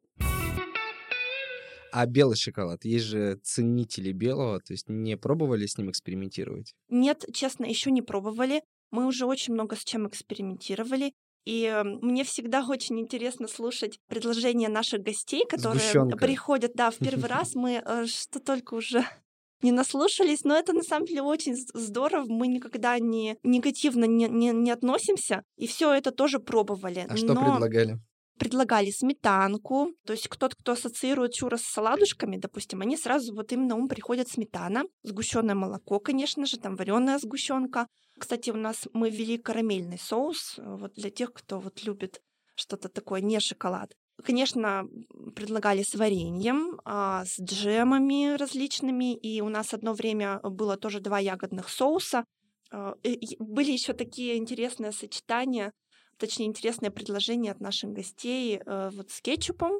А 1.92 2.06
белый 2.06 2.36
шоколад? 2.36 2.84
Есть 2.84 3.04
же 3.04 3.38
ценители 3.44 4.10
белого, 4.10 4.58
то 4.58 4.72
есть 4.72 4.88
не 4.88 5.16
пробовали 5.16 5.66
с 5.66 5.78
ним 5.78 5.90
экспериментировать? 5.90 6.74
Нет, 6.88 7.24
честно, 7.32 7.66
еще 7.66 7.92
не 7.92 8.02
пробовали. 8.02 8.62
Мы 8.90 9.06
уже 9.06 9.26
очень 9.26 9.54
много 9.54 9.76
с 9.76 9.84
чем 9.84 10.08
экспериментировали. 10.08 11.12
И 11.44 11.64
эм, 11.64 11.98
мне 12.00 12.24
всегда 12.24 12.64
очень 12.66 12.98
интересно 12.98 13.48
слушать 13.48 14.00
предложения 14.08 14.68
наших 14.68 15.02
гостей, 15.02 15.44
которые 15.46 15.80
Сгущенка. 15.80 16.16
приходят, 16.16 16.72
да, 16.74 16.90
в 16.90 16.96
первый 16.96 17.28
раз. 17.28 17.54
Мы 17.54 17.82
э, 17.84 18.06
что 18.06 18.40
только 18.40 18.74
уже 18.74 19.04
не 19.62 19.70
наслушались, 19.70 20.44
но 20.44 20.56
это 20.56 20.72
на 20.72 20.82
самом 20.82 21.06
деле 21.06 21.22
очень 21.22 21.56
здорово. 21.56 22.24
Мы 22.26 22.46
никогда 22.46 22.98
не 22.98 23.36
негативно 23.42 24.04
не, 24.04 24.28
не, 24.28 24.50
не 24.50 24.70
относимся, 24.70 25.42
и 25.56 25.66
все 25.66 25.92
это 25.92 26.12
тоже 26.12 26.38
пробовали. 26.38 27.06
А 27.08 27.16
что 27.16 27.34
предлагали? 27.34 27.98
Предлагали 28.38 28.90
сметанку, 28.90 29.92
то 30.04 30.12
есть 30.12 30.28
кто-то, 30.28 30.56
кто 30.56 30.72
ассоциирует 30.72 31.32
чурос 31.34 31.62
с 31.62 31.78
оладушками, 31.78 32.36
допустим, 32.36 32.80
они 32.80 32.96
сразу 32.96 33.34
вот 33.34 33.52
им 33.52 33.66
на 33.66 33.76
ум 33.76 33.88
приходит 33.88 34.28
сметана, 34.28 34.84
сгущенное 35.02 35.54
молоко, 35.54 36.00
конечно 36.00 36.46
же, 36.46 36.58
там 36.58 36.76
вареная 36.76 37.18
сгущенка, 37.18 37.86
кстати, 38.18 38.50
у 38.50 38.56
нас 38.56 38.88
мы 38.92 39.10
ввели 39.10 39.38
карамельный 39.38 39.98
соус 39.98 40.56
э, 40.58 40.76
вот 40.76 40.94
для 40.94 41.10
тех, 41.10 41.32
кто 41.32 41.58
вот 41.58 41.82
любит 41.84 42.22
что-то 42.54 42.88
такое, 42.88 43.20
не 43.20 43.40
шоколад. 43.40 43.92
Конечно, 44.22 44.88
предлагали 45.34 45.82
с 45.82 45.96
вареньем, 45.96 46.80
а, 46.84 47.24
с 47.24 47.40
джемами 47.40 48.36
различными, 48.36 49.16
и 49.16 49.40
у 49.40 49.48
нас 49.48 49.74
одно 49.74 49.92
время 49.92 50.38
было 50.38 50.76
тоже 50.76 51.00
два 51.00 51.18
ягодных 51.18 51.68
соуса. 51.68 52.24
А, 52.70 52.94
были 53.40 53.72
еще 53.72 53.92
такие 53.92 54.36
интересные 54.36 54.92
сочетания, 54.92 55.72
точнее, 56.18 56.46
интересные 56.46 56.90
предложения 56.90 57.50
от 57.50 57.60
наших 57.60 57.90
гостей 57.90 58.60
э, 58.64 58.90
вот 58.92 59.10
с 59.10 59.20
кетчупом 59.20 59.72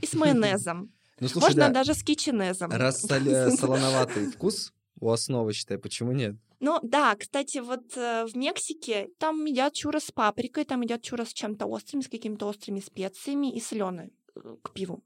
и 0.00 0.06
с 0.06 0.14
майонезом. 0.14 0.92
Ну, 1.20 1.28
слушай, 1.28 1.46
Можно 1.46 1.68
да. 1.68 1.70
даже 1.70 1.94
с 1.94 2.02
киченезом. 2.02 2.70
Раз 2.70 3.04
э, 3.10 3.50
солоноватый 3.50 4.30
вкус 4.30 4.72
у 5.00 5.10
основы, 5.10 5.52
считай, 5.52 5.78
почему 5.78 6.12
нет? 6.12 6.36
Ну 6.60 6.80
да, 6.82 7.14
кстати, 7.14 7.58
вот 7.58 7.96
э, 7.96 8.26
в 8.26 8.36
Мексике 8.36 9.08
там 9.18 9.44
едят 9.44 9.74
чурос 9.74 10.06
с 10.06 10.10
паприкой, 10.10 10.64
там 10.64 10.80
едят 10.80 11.02
чурос 11.02 11.30
с 11.30 11.32
чем-то 11.32 11.66
острым, 11.66 12.02
с 12.02 12.08
какими-то 12.08 12.46
острыми 12.46 12.80
специями 12.80 13.54
и 13.54 13.60
соленой 13.60 14.12
э, 14.34 14.56
к 14.62 14.72
пиву. 14.72 15.04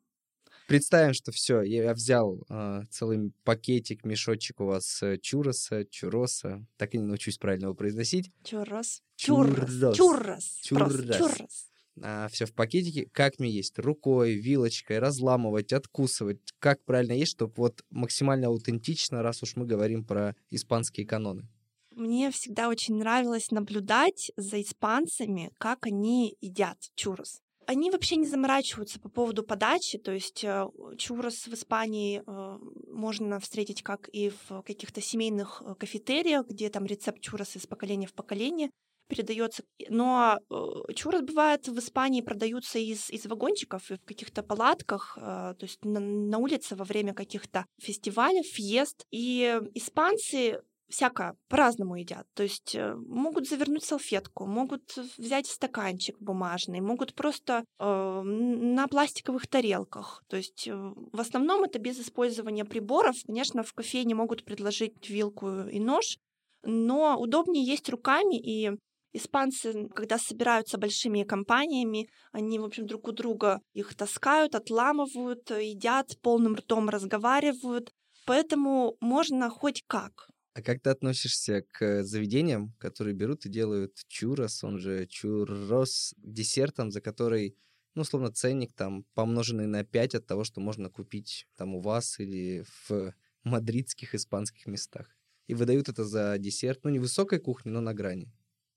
Представим, 0.66 1.12
что 1.12 1.30
все, 1.32 1.60
я 1.60 1.92
взял 1.92 2.42
э, 2.48 2.82
целый 2.90 3.32
пакетик, 3.44 4.06
мешочек 4.06 4.60
у 4.60 4.64
вас 4.64 5.02
чуроса, 5.20 5.84
чуроса, 5.84 6.66
так 6.78 6.94
и 6.94 6.98
не 6.98 7.04
научусь 7.04 7.36
правильно 7.36 7.66
его 7.66 7.74
произносить. 7.74 8.30
Чурос. 8.44 9.02
Чурос. 9.26 9.96
Чурос. 9.96 10.60
Чурос. 10.62 11.16
чурос. 11.16 11.66
А, 12.02 12.28
все 12.28 12.46
в 12.46 12.54
пакетике. 12.54 13.08
Как 13.12 13.38
мне 13.38 13.50
есть? 13.50 13.78
Рукой, 13.78 14.34
вилочкой, 14.34 14.98
разламывать, 14.98 15.72
откусывать. 15.72 16.40
Как 16.58 16.82
правильно 16.84 17.12
есть, 17.12 17.32
чтобы 17.32 17.52
вот 17.56 17.84
максимально 17.90 18.48
аутентично, 18.48 19.22
раз 19.22 19.42
уж 19.42 19.56
мы 19.56 19.66
говорим 19.66 20.04
про 20.04 20.34
испанские 20.50 21.06
каноны. 21.06 21.46
Мне 21.94 22.30
всегда 22.30 22.68
очень 22.68 22.96
нравилось 22.96 23.50
наблюдать 23.50 24.32
за 24.36 24.62
испанцами, 24.62 25.52
как 25.58 25.86
они 25.86 26.36
едят 26.40 26.78
чурос. 26.94 27.40
Они 27.66 27.90
вообще 27.90 28.16
не 28.16 28.26
заморачиваются 28.26 28.98
по 28.98 29.08
поводу 29.08 29.44
подачи, 29.44 29.98
то 29.98 30.10
есть 30.10 30.42
э, 30.42 30.66
чурос 30.98 31.46
в 31.46 31.54
Испании 31.54 32.22
э, 32.26 32.58
можно 32.88 33.38
встретить 33.38 33.82
как 33.82 34.08
и 34.08 34.30
в 34.30 34.62
каких-то 34.62 35.00
семейных 35.00 35.62
э, 35.64 35.74
кафетериях, 35.78 36.48
где 36.48 36.70
там 36.70 36.86
рецепт 36.86 37.20
чурос 37.20 37.54
из 37.54 37.66
поколения 37.66 38.08
в 38.08 38.14
поколение, 38.14 38.70
передается. 39.12 39.62
Но 39.88 40.38
э, 40.50 40.92
чурос 40.94 41.22
бывает 41.22 41.68
в 41.68 41.78
Испании 41.78 42.22
продаются 42.22 42.78
из, 42.78 43.10
из 43.10 43.26
вагончиков 43.26 43.90
и 43.90 43.96
в 43.96 44.04
каких-то 44.04 44.42
палатках, 44.42 45.18
э, 45.20 45.20
то 45.20 45.64
есть 45.64 45.84
на, 45.84 46.00
на 46.00 46.38
улице 46.38 46.74
во 46.74 46.84
время 46.84 47.12
каких-то 47.14 47.66
фестивалей, 47.78 48.42
фьест. 48.42 49.06
И 49.10 49.60
испанцы 49.74 50.60
всяко 50.88 51.36
по-разному 51.48 51.96
едят. 51.96 52.26
То 52.34 52.42
есть 52.42 52.74
э, 52.74 52.94
могут 52.94 53.48
завернуть 53.48 53.84
салфетку, 53.84 54.46
могут 54.46 54.82
взять 55.18 55.46
стаканчик 55.46 56.16
бумажный, 56.20 56.80
могут 56.80 57.14
просто 57.14 57.64
э, 57.78 58.22
на 58.22 58.86
пластиковых 58.88 59.46
тарелках. 59.46 60.22
То 60.28 60.36
есть 60.36 60.68
в 60.68 61.20
основном 61.20 61.64
это 61.64 61.78
без 61.78 61.98
использования 62.00 62.64
приборов. 62.64 63.16
Конечно, 63.26 63.62
в 63.62 63.72
кофейне 63.72 64.14
могут 64.14 64.44
предложить 64.44 65.08
вилку 65.08 65.62
и 65.62 65.80
нож, 65.80 66.18
но 66.62 67.18
удобнее 67.18 67.64
есть 67.64 67.88
руками, 67.88 68.38
и 68.38 68.72
Испанцы, 69.14 69.88
когда 69.94 70.18
собираются 70.18 70.78
большими 70.78 71.22
компаниями, 71.24 72.08
они, 72.32 72.58
в 72.58 72.64
общем, 72.64 72.86
друг 72.86 73.08
у 73.08 73.12
друга 73.12 73.60
их 73.74 73.94
таскают, 73.94 74.54
отламывают, 74.54 75.50
едят, 75.50 76.18
полным 76.22 76.56
ртом 76.56 76.88
разговаривают. 76.88 77.92
Поэтому 78.24 78.96
можно 79.00 79.50
хоть 79.50 79.82
как. 79.86 80.28
А 80.54 80.62
как 80.62 80.80
ты 80.80 80.90
относишься 80.90 81.62
к 81.72 82.04
заведениям, 82.04 82.74
которые 82.78 83.14
берут 83.14 83.46
и 83.46 83.50
делают 83.50 83.96
чурос, 84.08 84.64
он 84.64 84.78
же 84.78 85.06
чурос, 85.06 86.14
десертом, 86.18 86.90
за 86.90 87.00
который, 87.00 87.56
ну, 87.94 88.04
словно 88.04 88.30
ценник 88.32 88.72
там 88.74 89.04
помноженный 89.14 89.66
на 89.66 89.84
5 89.84 90.14
от 90.14 90.26
того, 90.26 90.44
что 90.44 90.60
можно 90.60 90.90
купить 90.90 91.46
там 91.56 91.74
у 91.74 91.80
вас 91.80 92.18
или 92.20 92.64
в 92.88 93.14
мадридских 93.44 94.14
испанских 94.14 94.66
местах. 94.66 95.16
И 95.48 95.54
выдают 95.54 95.88
это 95.88 96.04
за 96.04 96.36
десерт, 96.38 96.80
ну, 96.84 96.90
не 96.90 96.98
высокой 96.98 97.40
кухни, 97.40 97.70
но 97.70 97.80
на 97.80 97.94
грани. 97.94 98.30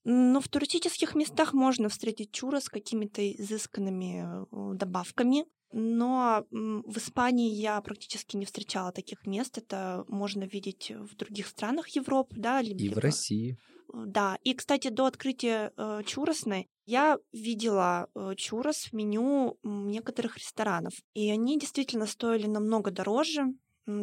Но 0.06 0.40
в 0.40 0.48
туристических 0.48 1.16
местах 1.16 1.54
можно 1.54 1.90
встретить 1.90 2.32
чура 2.32 2.60
с 2.60 2.70
какими-то 2.70 3.30
изысканными 3.34 4.46
э, 4.52 4.76
добавками. 4.76 5.46
но 5.72 6.46
в 6.52 6.98
Испании 6.98 7.52
я 7.52 7.82
практически 7.82 8.38
не 8.38 8.46
встречала 8.46 8.92
таких 8.92 9.26
мест. 9.26 9.58
Это 9.58 10.06
можно 10.08 10.44
видеть 10.44 10.92
в 10.92 11.16
других 11.16 11.48
странах 11.48 11.90
Европы, 11.90 12.36
да, 12.38 12.62
либо, 12.62 12.82
и 12.82 12.90
в 12.90 12.98
России. 13.00 13.58
Э, 13.94 14.04
да, 14.06 14.38
и, 14.44 14.54
кстати, 14.54 14.90
до 14.90 15.06
открытия 15.06 15.72
э, 15.76 16.02
чуросной 16.06 16.70
я 16.86 17.18
видела 17.34 18.08
э, 18.14 18.34
чурос 18.38 18.86
в 18.86 18.94
меню 18.94 19.58
некоторых 19.64 20.38
ресторанов, 20.38 20.94
и 21.14 21.30
они 21.32 21.60
действительно 21.60 22.06
стоили 22.06 22.46
намного 22.46 22.92
дороже, 22.92 23.46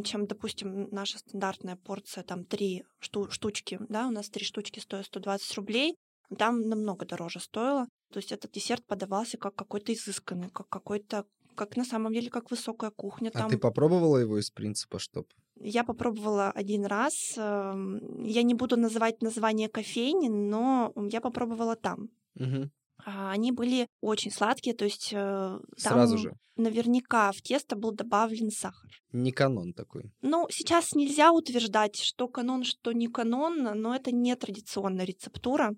чем, 0.05 0.27
допустим, 0.27 0.89
наша 0.91 1.19
стандартная 1.19 1.77
порция, 1.77 2.25
там, 2.25 2.45
три 2.45 2.85
шту- 3.01 3.31
штучки, 3.31 3.79
да, 3.89 4.07
у 4.07 4.11
нас 4.11 4.29
три 4.29 4.45
штучки 4.45 4.79
стоят 4.79 5.07
120 5.07 5.55
рублей, 5.57 5.97
там 6.39 6.61
намного 6.61 7.05
дороже 7.07 7.41
стоило. 7.41 7.87
То 8.13 8.19
есть 8.19 8.33
этот 8.33 8.53
десерт 8.53 8.85
подавался 8.87 9.39
как 9.39 9.55
какой-то 9.55 9.93
изысканный, 9.93 10.51
как 10.51 10.69
какой-то, 10.69 11.25
как 11.55 11.77
на 11.77 11.85
самом 11.85 12.13
деле, 12.13 12.31
как 12.31 12.51
высокая 12.51 12.91
кухня. 12.91 13.31
А 13.35 13.39
там... 13.39 13.51
ты 13.51 13.59
попробовала 13.59 14.19
его 14.19 14.39
из 14.39 14.51
принципа, 14.51 14.99
чтоб? 14.99 15.27
Я 15.61 15.85
попробовала 15.85 16.51
один 16.51 16.85
раз. 16.87 17.15
Эм, 17.37 18.23
я 18.23 18.43
не 18.43 18.55
буду 18.55 18.77
называть 18.77 19.23
название 19.23 19.69
кофейни, 19.69 20.29
но 20.29 20.93
я 21.11 21.21
попробовала 21.21 21.77
там. 21.77 22.11
Угу. 22.37 22.71
Они 23.05 23.53
были 23.53 23.89
очень 24.01 24.31
сладкие, 24.31 24.75
то 24.75 24.85
есть 24.85 25.11
э, 25.13 25.59
Сразу 25.77 26.19
же. 26.19 26.37
наверняка 26.57 27.33
в 27.33 27.43
тесто 27.43 27.77
был 27.77 27.93
добавлен 27.93 28.51
сахар. 28.51 28.91
Не 29.13 29.33
канон 29.33 29.73
такой. 29.73 30.13
Ну, 30.23 30.47
сейчас 30.51 30.93
нельзя 30.93 31.33
утверждать, 31.33 31.97
что 31.97 32.29
канон, 32.29 32.65
что 32.65 32.93
не 32.93 33.09
канон, 33.09 33.63
но 33.63 33.95
это 33.95 34.13
не 34.13 34.35
традиционная 34.37 35.05
рецептура 35.05 35.75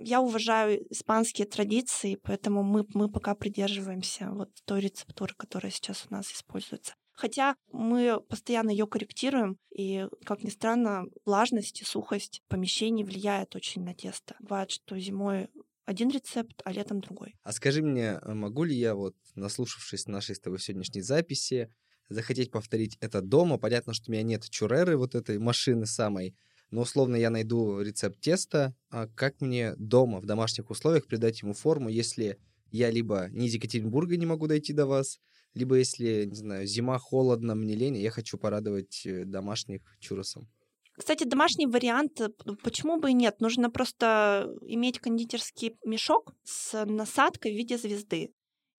я 0.00 0.20
уважаю 0.20 0.84
испанские 0.92 1.46
традиции, 1.46 2.16
поэтому 2.16 2.62
мы, 2.62 2.84
мы 2.94 3.08
пока 3.08 3.34
придерживаемся 3.34 4.30
вот 4.30 4.50
той 4.64 4.80
рецептуры, 4.80 5.34
которая 5.36 5.70
сейчас 5.70 6.06
у 6.10 6.14
нас 6.14 6.32
используется. 6.32 6.94
Хотя 7.12 7.56
мы 7.72 8.20
постоянно 8.28 8.70
ее 8.70 8.86
корректируем, 8.86 9.56
и, 9.74 10.06
как 10.24 10.44
ни 10.44 10.50
странно, 10.50 11.04
влажность 11.24 11.80
и 11.80 11.84
сухость 11.84 12.42
помещений 12.48 13.02
влияет 13.02 13.56
очень 13.56 13.82
на 13.82 13.92
тесто. 13.92 14.36
Бывает, 14.38 14.70
что 14.70 14.98
зимой 14.98 15.48
один 15.88 16.10
рецепт, 16.10 16.60
а 16.64 16.72
летом 16.72 17.00
другой. 17.00 17.34
А 17.42 17.52
скажи 17.52 17.82
мне, 17.82 18.18
а 18.18 18.34
могу 18.34 18.64
ли 18.64 18.74
я, 18.74 18.94
вот, 18.94 19.16
наслушавшись 19.34 20.06
нашей 20.06 20.34
с 20.34 20.40
тобой 20.40 20.58
сегодняшней 20.60 21.00
записи, 21.00 21.72
захотеть 22.10 22.50
повторить 22.50 22.98
это 23.00 23.22
дома? 23.22 23.56
Понятно, 23.56 23.94
что 23.94 24.10
у 24.10 24.12
меня 24.12 24.22
нет 24.22 24.44
чуреры, 24.50 24.98
вот 24.98 25.14
этой 25.14 25.38
машины 25.38 25.86
самой, 25.86 26.36
но 26.70 26.82
условно 26.82 27.16
я 27.16 27.30
найду 27.30 27.80
рецепт 27.80 28.20
теста, 28.20 28.74
а 28.90 29.06
как 29.06 29.40
мне 29.40 29.74
дома 29.76 30.20
в 30.20 30.26
домашних 30.26 30.68
условиях 30.68 31.06
придать 31.06 31.40
ему 31.40 31.54
форму, 31.54 31.88
если 31.88 32.36
я 32.70 32.90
либо 32.90 33.28
не 33.30 33.46
из 33.46 33.54
Екатеринбурга 33.54 34.18
не 34.18 34.26
могу 34.26 34.46
дойти 34.46 34.74
до 34.74 34.84
вас, 34.84 35.18
либо 35.54 35.76
если, 35.76 36.26
не 36.26 36.36
знаю, 36.36 36.66
зима, 36.66 36.98
холодно, 36.98 37.54
мне 37.54 37.74
лень, 37.74 37.96
я 37.96 38.10
хочу 38.10 38.36
порадовать 38.36 39.06
э, 39.06 39.24
домашних 39.24 39.80
чуросом. 40.00 40.50
Кстати, 40.98 41.24
домашний 41.24 41.66
вариант, 41.66 42.20
э, 42.20 42.28
почему 42.62 42.98
бы 42.98 43.10
и 43.10 43.14
нет? 43.14 43.40
Нужно 43.40 43.70
просто 43.70 44.52
иметь 44.62 44.98
кондитерский 44.98 45.76
мешок 45.84 46.32
с 46.42 46.84
насадкой 46.84 47.52
в 47.52 47.56
виде 47.56 47.78
звезды. 47.78 48.32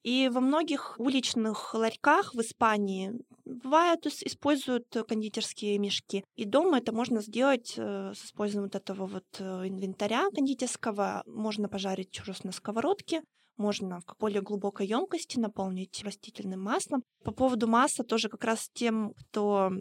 И 0.03 0.29
во 0.29 0.41
многих 0.41 0.95
уличных 0.99 1.73
ларьках 1.73 2.33
в 2.33 2.39
Испании 2.41 3.13
бывает, 3.45 4.05
используют 4.05 4.87
кондитерские 5.07 5.77
мешки. 5.77 6.23
И 6.35 6.45
дома 6.45 6.77
это 6.79 6.91
можно 6.91 7.21
сделать 7.21 7.73
э, 7.77 8.13
с 8.13 8.25
использованием 8.25 8.69
вот 8.71 8.75
этого 8.75 9.05
вот 9.05 9.25
э, 9.39 9.67
инвентаря 9.67 10.29
кондитерского. 10.29 11.23
Можно 11.25 11.69
пожарить 11.69 12.11
чурос 12.11 12.43
на 12.43 12.51
сковородке, 12.51 13.21
можно 13.59 13.99
в 13.99 14.17
более 14.17 14.41
глубокой 14.41 14.87
емкости 14.87 15.37
наполнить 15.37 16.01
растительным 16.03 16.61
маслом. 16.61 17.03
По 17.23 17.31
поводу 17.31 17.67
масла 17.67 18.05
тоже 18.05 18.29
как 18.29 18.45
раз 18.45 18.69
тем, 18.73 19.13
кто 19.15 19.71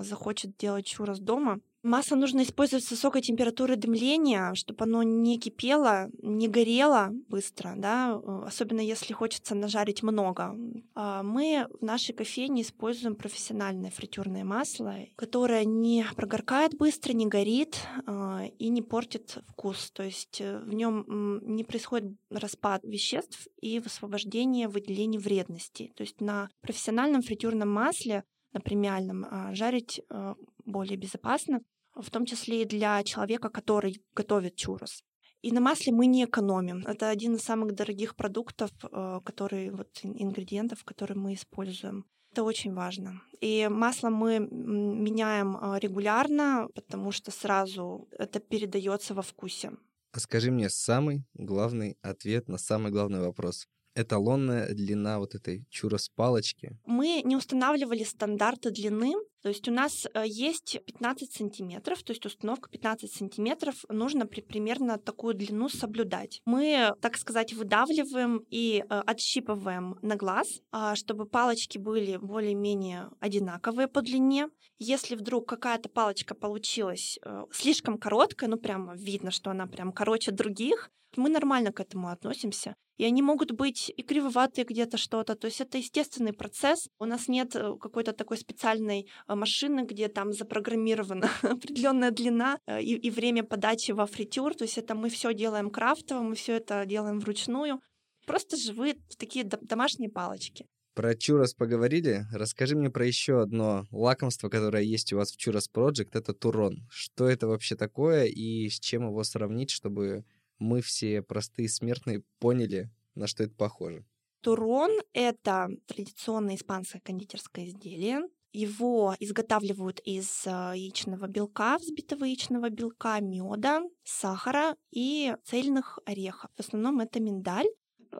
захочет 0.00 0.56
делать 0.56 0.86
чурос 0.86 1.18
дома, 1.18 1.58
Масло 1.86 2.16
нужно 2.16 2.42
использовать 2.42 2.84
с 2.84 2.90
высокой 2.90 3.22
температурой 3.22 3.76
дымления, 3.76 4.54
чтобы 4.54 4.82
оно 4.82 5.04
не 5.04 5.38
кипело, 5.38 6.10
не 6.20 6.48
горело 6.48 7.10
быстро, 7.28 7.74
да, 7.76 8.20
э, 8.20 8.42
особенно 8.44 8.80
если 8.80 9.12
хочется 9.12 9.54
нажарить 9.54 10.02
много. 10.02 10.56
А 10.96 11.22
мы 11.22 11.68
в 11.80 11.84
нашей 11.84 12.12
кофейне 12.12 12.62
используем 12.62 13.14
профессиональное 13.14 13.92
фритюрное 13.92 14.42
масло, 14.42 14.96
которое 15.14 15.64
не 15.64 16.04
прогоркает 16.16 16.76
быстро, 16.76 17.12
не 17.12 17.26
горит 17.26 17.78
а, 18.04 18.46
и 18.58 18.68
не 18.68 18.82
портит 18.82 19.38
вкус. 19.46 19.92
То 19.92 20.02
есть 20.02 20.40
э, 20.40 20.58
в 20.58 20.74
нем 20.74 21.04
не 21.44 21.62
происходит 21.62 22.16
распад 22.30 22.82
веществ 22.82 23.46
и 23.60 23.78
высвобождение 23.78 24.66
выделений 24.66 25.20
вредности. 25.20 25.92
То 25.94 26.02
есть 26.02 26.20
на 26.20 26.48
профессиональном 26.62 27.22
фритюрном 27.22 27.70
масле 27.70 28.24
на 28.52 28.60
премиальном 28.60 29.24
жарить 29.54 30.00
э, 30.10 30.34
более 30.64 30.96
безопасно 30.96 31.60
в 31.96 32.10
том 32.10 32.26
числе 32.26 32.62
и 32.62 32.64
для 32.64 33.02
человека, 33.02 33.48
который 33.48 34.00
готовит 34.14 34.56
чурос. 34.56 35.02
И 35.42 35.52
на 35.52 35.60
масле 35.60 35.92
мы 35.92 36.06
не 36.06 36.24
экономим. 36.24 36.84
Это 36.86 37.08
один 37.08 37.34
из 37.34 37.42
самых 37.42 37.72
дорогих 37.74 38.16
продуктов, 38.16 38.70
э, 38.82 39.20
которые, 39.24 39.70
вот, 39.72 39.88
ингредиентов, 40.02 40.84
которые 40.84 41.16
мы 41.16 41.34
используем. 41.34 42.04
Это 42.32 42.42
очень 42.42 42.74
важно. 42.74 43.22
И 43.40 43.68
масло 43.70 44.10
мы 44.10 44.40
меняем 44.40 45.56
э, 45.56 45.78
регулярно, 45.78 46.68
потому 46.74 47.12
что 47.12 47.30
сразу 47.30 48.08
это 48.10 48.40
передается 48.40 49.14
во 49.14 49.22
вкусе. 49.22 49.72
А 50.12 50.20
скажи 50.20 50.50
мне 50.50 50.70
самый 50.70 51.24
главный 51.34 51.96
ответ 52.02 52.48
на 52.48 52.58
самый 52.58 52.90
главный 52.90 53.20
вопрос 53.20 53.66
эталонная 53.96 54.68
длина 54.74 55.18
вот 55.18 55.34
этой 55.34 55.66
чурос-палочки? 55.70 56.78
Мы 56.86 57.22
не 57.24 57.36
устанавливали 57.36 58.04
стандарты 58.04 58.70
длины, 58.70 59.14
то 59.46 59.50
есть 59.50 59.68
у 59.68 59.70
нас 59.70 60.08
э, 60.12 60.24
есть 60.26 60.76
15 60.86 61.32
сантиметров, 61.32 62.02
то 62.02 62.10
есть 62.10 62.26
установка 62.26 62.68
15 62.68 63.12
сантиметров 63.12 63.84
нужно 63.88 64.26
при 64.26 64.40
примерно 64.40 64.98
такую 64.98 65.34
длину 65.34 65.68
соблюдать. 65.68 66.42
Мы, 66.46 66.92
так 67.00 67.16
сказать, 67.16 67.52
выдавливаем 67.52 68.44
и 68.50 68.82
э, 68.82 69.02
отщипываем 69.06 70.00
на 70.02 70.16
глаз, 70.16 70.62
а, 70.72 70.96
чтобы 70.96 71.26
палочки 71.26 71.78
были 71.78 72.16
более-менее 72.16 73.10
одинаковые 73.20 73.86
по 73.86 74.02
длине. 74.02 74.48
Если 74.80 75.14
вдруг 75.14 75.48
какая-то 75.48 75.88
палочка 75.90 76.34
получилась 76.34 77.16
э, 77.24 77.44
слишком 77.52 77.98
короткая, 77.98 78.50
ну 78.50 78.56
прямо 78.56 78.96
видно, 78.96 79.30
что 79.30 79.52
она 79.52 79.68
прям 79.68 79.92
короче 79.92 80.32
других, 80.32 80.90
мы 81.14 81.28
нормально 81.28 81.70
к 81.70 81.78
этому 81.78 82.08
относимся. 82.08 82.74
И 82.96 83.04
они 83.04 83.22
могут 83.22 83.52
быть 83.52 83.92
и 83.94 84.02
кривоватые 84.02 84.64
где-то 84.64 84.96
что-то. 84.96 85.34
То 85.34 85.46
есть 85.46 85.60
это 85.60 85.78
естественный 85.78 86.32
процесс. 86.32 86.88
У 86.98 87.04
нас 87.04 87.28
нет 87.28 87.54
э, 87.54 87.76
какой-то 87.80 88.12
такой 88.12 88.38
специальной 88.38 89.08
э, 89.28 89.34
машины, 89.34 89.84
где 89.84 90.08
там 90.08 90.32
запрограммирована 90.32 91.28
определенная 91.42 92.10
длина 92.10 92.58
э, 92.66 92.80
и, 92.82 92.94
и 92.94 93.10
время 93.10 93.44
подачи 93.44 93.92
во 93.92 94.06
фритюр. 94.06 94.54
То 94.54 94.64
есть 94.64 94.78
это 94.78 94.94
мы 94.94 95.10
все 95.10 95.34
делаем 95.34 95.70
крафтово, 95.70 96.22
мы 96.22 96.34
все 96.34 96.54
это 96.56 96.86
делаем 96.86 97.20
вручную. 97.20 97.80
Просто 98.26 98.56
живые 98.56 98.96
такие 99.18 99.44
домашние 99.44 100.10
палочки. 100.10 100.66
Про 100.96 101.14
Чурос 101.14 101.52
поговорили. 101.52 102.24
Расскажи 102.32 102.74
мне 102.74 102.88
про 102.88 103.06
еще 103.06 103.42
одно 103.42 103.84
лакомство, 103.90 104.48
которое 104.48 104.82
есть 104.82 105.12
у 105.12 105.18
вас 105.18 105.30
в 105.30 105.36
Чурос 105.36 105.68
Project. 105.70 106.08
Это 106.14 106.32
турон. 106.32 106.86
Что 106.90 107.28
это 107.28 107.46
вообще 107.46 107.76
такое 107.76 108.24
и 108.24 108.70
с 108.70 108.80
чем 108.80 109.06
его 109.06 109.22
сравнить, 109.22 109.70
чтобы 109.70 110.24
мы 110.58 110.80
все 110.80 111.22
простые 111.22 111.68
смертные 111.68 112.22
поняли, 112.38 112.90
на 113.14 113.26
что 113.26 113.44
это 113.44 113.54
похоже. 113.54 114.04
Турон— 114.40 114.90
это 115.12 115.68
традиционное 115.86 116.56
испанское 116.56 117.00
кондитерское 117.04 117.66
изделие. 117.66 118.22
Его 118.52 119.14
изготавливают 119.18 120.00
из 120.04 120.44
а, 120.46 120.72
яичного 120.74 121.26
белка, 121.26 121.76
взбитого 121.78 122.24
яичного 122.24 122.70
белка, 122.70 123.20
меда, 123.20 123.82
сахара 124.04 124.76
и 124.90 125.34
цельных 125.44 125.98
орехов. 126.06 126.50
В 126.56 126.60
основном 126.60 127.00
это 127.00 127.20
миндаль. 127.20 127.66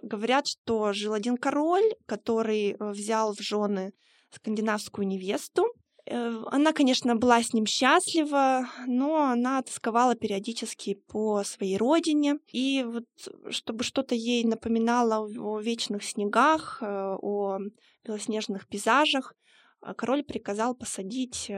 Говорят, 0.02 0.46
что 0.46 0.92
жил 0.92 1.14
один 1.14 1.36
король, 1.36 1.94
который 2.04 2.72
э, 2.72 2.90
взял 2.90 3.34
в 3.34 3.40
жены 3.40 3.94
скандинавскую 4.30 5.06
невесту, 5.06 5.72
Э, 5.72 5.85
она, 6.08 6.72
конечно, 6.72 7.16
была 7.16 7.42
с 7.42 7.52
ним 7.52 7.66
счастлива, 7.66 8.68
но 8.86 9.24
она 9.24 9.62
тосковала 9.62 10.14
периодически 10.14 10.94
по 10.94 11.42
своей 11.42 11.76
родине. 11.76 12.38
И 12.52 12.84
вот 12.86 13.06
чтобы 13.50 13.82
что-то 13.82 14.14
ей 14.14 14.44
напоминало 14.44 15.28
о 15.38 15.58
вечных 15.58 16.04
снегах, 16.04 16.78
э, 16.80 16.86
о 16.86 17.58
белоснежных 18.04 18.68
пейзажах, 18.68 19.34
э, 19.82 19.94
король 19.94 20.22
приказал 20.22 20.76
посадить 20.76 21.50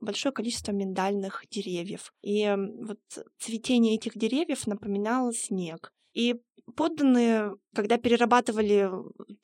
большое 0.00 0.32
количество 0.32 0.70
миндальных 0.70 1.44
деревьев. 1.50 2.12
И 2.22 2.48
вот 2.80 3.00
цветение 3.38 3.96
этих 3.96 4.16
деревьев 4.16 4.66
напоминало 4.68 5.32
снег. 5.34 5.92
И 6.14 6.36
подданные, 6.76 7.56
когда 7.74 7.96
перерабатывали 7.96 8.90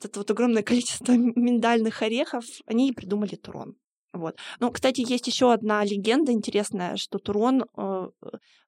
это 0.03 0.19
вот 0.21 0.31
огромное 0.31 0.62
количество 0.71 1.12
миндальных 1.12 2.03
орехов, 2.03 2.45
они 2.67 2.88
и 2.88 2.93
придумали 2.93 3.35
турон. 3.35 3.77
Вот. 4.14 4.37
Ну, 4.61 4.70
кстати, 4.70 5.05
есть 5.07 5.27
еще 5.27 5.53
одна 5.53 5.85
легенда 5.85 6.33
интересная, 6.33 6.96
что 6.96 7.18
Турон, 7.18 7.64
э, 7.77 8.09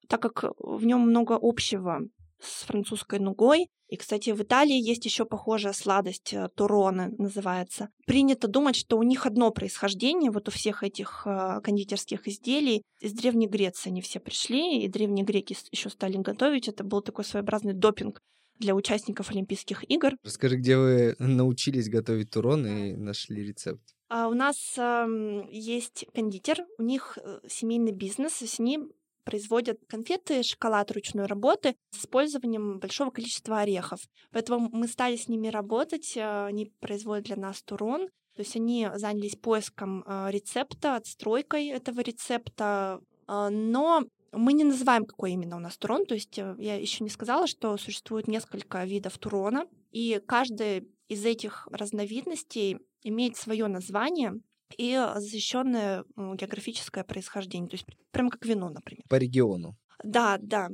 так 0.07 0.21
как 0.21 0.43
в 0.59 0.85
нем 0.85 1.01
много 1.01 1.37
общего 1.41 2.01
с 2.39 2.63
французской 2.65 3.19
нугой. 3.19 3.69
И, 3.89 3.95
кстати, 3.95 4.31
в 4.31 4.41
Италии 4.41 4.75
есть 4.77 5.05
еще 5.05 5.23
похожая 5.23 5.71
сладость, 5.71 6.33
э, 6.33 6.49
туроны 6.53 7.13
называется. 7.17 7.89
Принято 8.05 8.49
думать, 8.49 8.75
что 8.75 8.97
у 8.97 9.03
них 9.03 9.25
одно 9.25 9.49
происхождение, 9.51 10.29
вот 10.29 10.49
у 10.49 10.51
всех 10.51 10.83
этих 10.83 11.23
э, 11.25 11.61
кондитерских 11.63 12.27
изделий. 12.27 12.83
Из 12.99 13.13
Древней 13.13 13.47
Греции 13.47 13.89
они 13.89 14.01
все 14.01 14.19
пришли, 14.19 14.83
и 14.83 14.89
древние 14.89 15.25
греки 15.25 15.55
еще 15.71 15.89
стали 15.89 16.17
готовить. 16.17 16.67
Это 16.67 16.83
был 16.83 17.01
такой 17.01 17.23
своеобразный 17.23 17.73
допинг 17.73 18.19
для 18.59 18.75
участников 18.75 19.31
Олимпийских 19.31 19.89
игр. 19.89 20.11
Расскажи, 20.23 20.57
где 20.57 20.77
вы 20.77 21.15
научились 21.19 21.89
готовить 21.89 22.31
турон 22.31 22.67
и 22.67 22.93
нашли 22.93 23.43
рецепт? 23.45 23.96
А 24.09 24.27
у 24.29 24.33
нас 24.33 24.75
э, 24.77 25.47
есть 25.51 26.05
кондитер, 26.13 26.65
у 26.77 26.83
них 26.83 27.17
э, 27.21 27.39
семейный 27.47 27.91
бизнес, 27.91 28.41
с 28.41 28.59
ним 28.59 28.91
производят 29.27 29.77
конфеты, 29.89 30.41
шоколад 30.41 30.89
ручной 30.91 31.25
работы 31.25 31.75
с 31.91 31.99
использованием 31.99 32.79
большого 32.79 33.11
количества 33.11 33.59
орехов. 33.59 33.99
Поэтому 34.31 34.69
мы 34.71 34.87
стали 34.87 35.17
с 35.17 35.27
ними 35.27 35.49
работать, 35.49 36.15
э, 36.15 36.45
они 36.45 36.71
производят 36.79 37.25
для 37.25 37.35
нас 37.35 37.61
турон, 37.61 38.07
то 38.07 38.41
есть 38.41 38.55
они 38.55 38.87
занялись 38.95 39.35
поиском 39.35 40.05
э, 40.07 40.27
рецепта, 40.31 40.95
отстройкой 40.95 41.67
этого 41.67 41.99
рецепта, 41.99 43.01
э, 43.27 43.49
но 43.49 44.03
мы 44.31 44.53
не 44.53 44.63
называем, 44.63 45.05
какой 45.05 45.33
именно 45.33 45.57
у 45.57 45.59
нас 45.59 45.77
турон, 45.77 46.05
то 46.05 46.13
есть 46.13 46.37
я 46.37 46.75
еще 46.75 47.03
не 47.03 47.09
сказала, 47.09 47.47
что 47.47 47.75
существует 47.77 48.29
несколько 48.29 48.85
видов 48.85 49.17
турона, 49.17 49.67
и 49.91 50.21
каждый 50.25 50.87
из 51.09 51.25
этих 51.25 51.67
разновидностей 51.71 52.79
имеет 53.03 53.37
свое 53.37 53.67
название, 53.67 54.33
и 54.77 55.01
защищенное 55.15 56.03
географическое 56.15 57.03
происхождение, 57.03 57.69
то 57.69 57.75
есть 57.75 57.85
прямо 58.11 58.29
как 58.29 58.45
вино, 58.45 58.69
например. 58.69 59.03
По 59.07 59.15
региону. 59.15 59.77
Да, 60.03 60.37
да. 60.41 60.69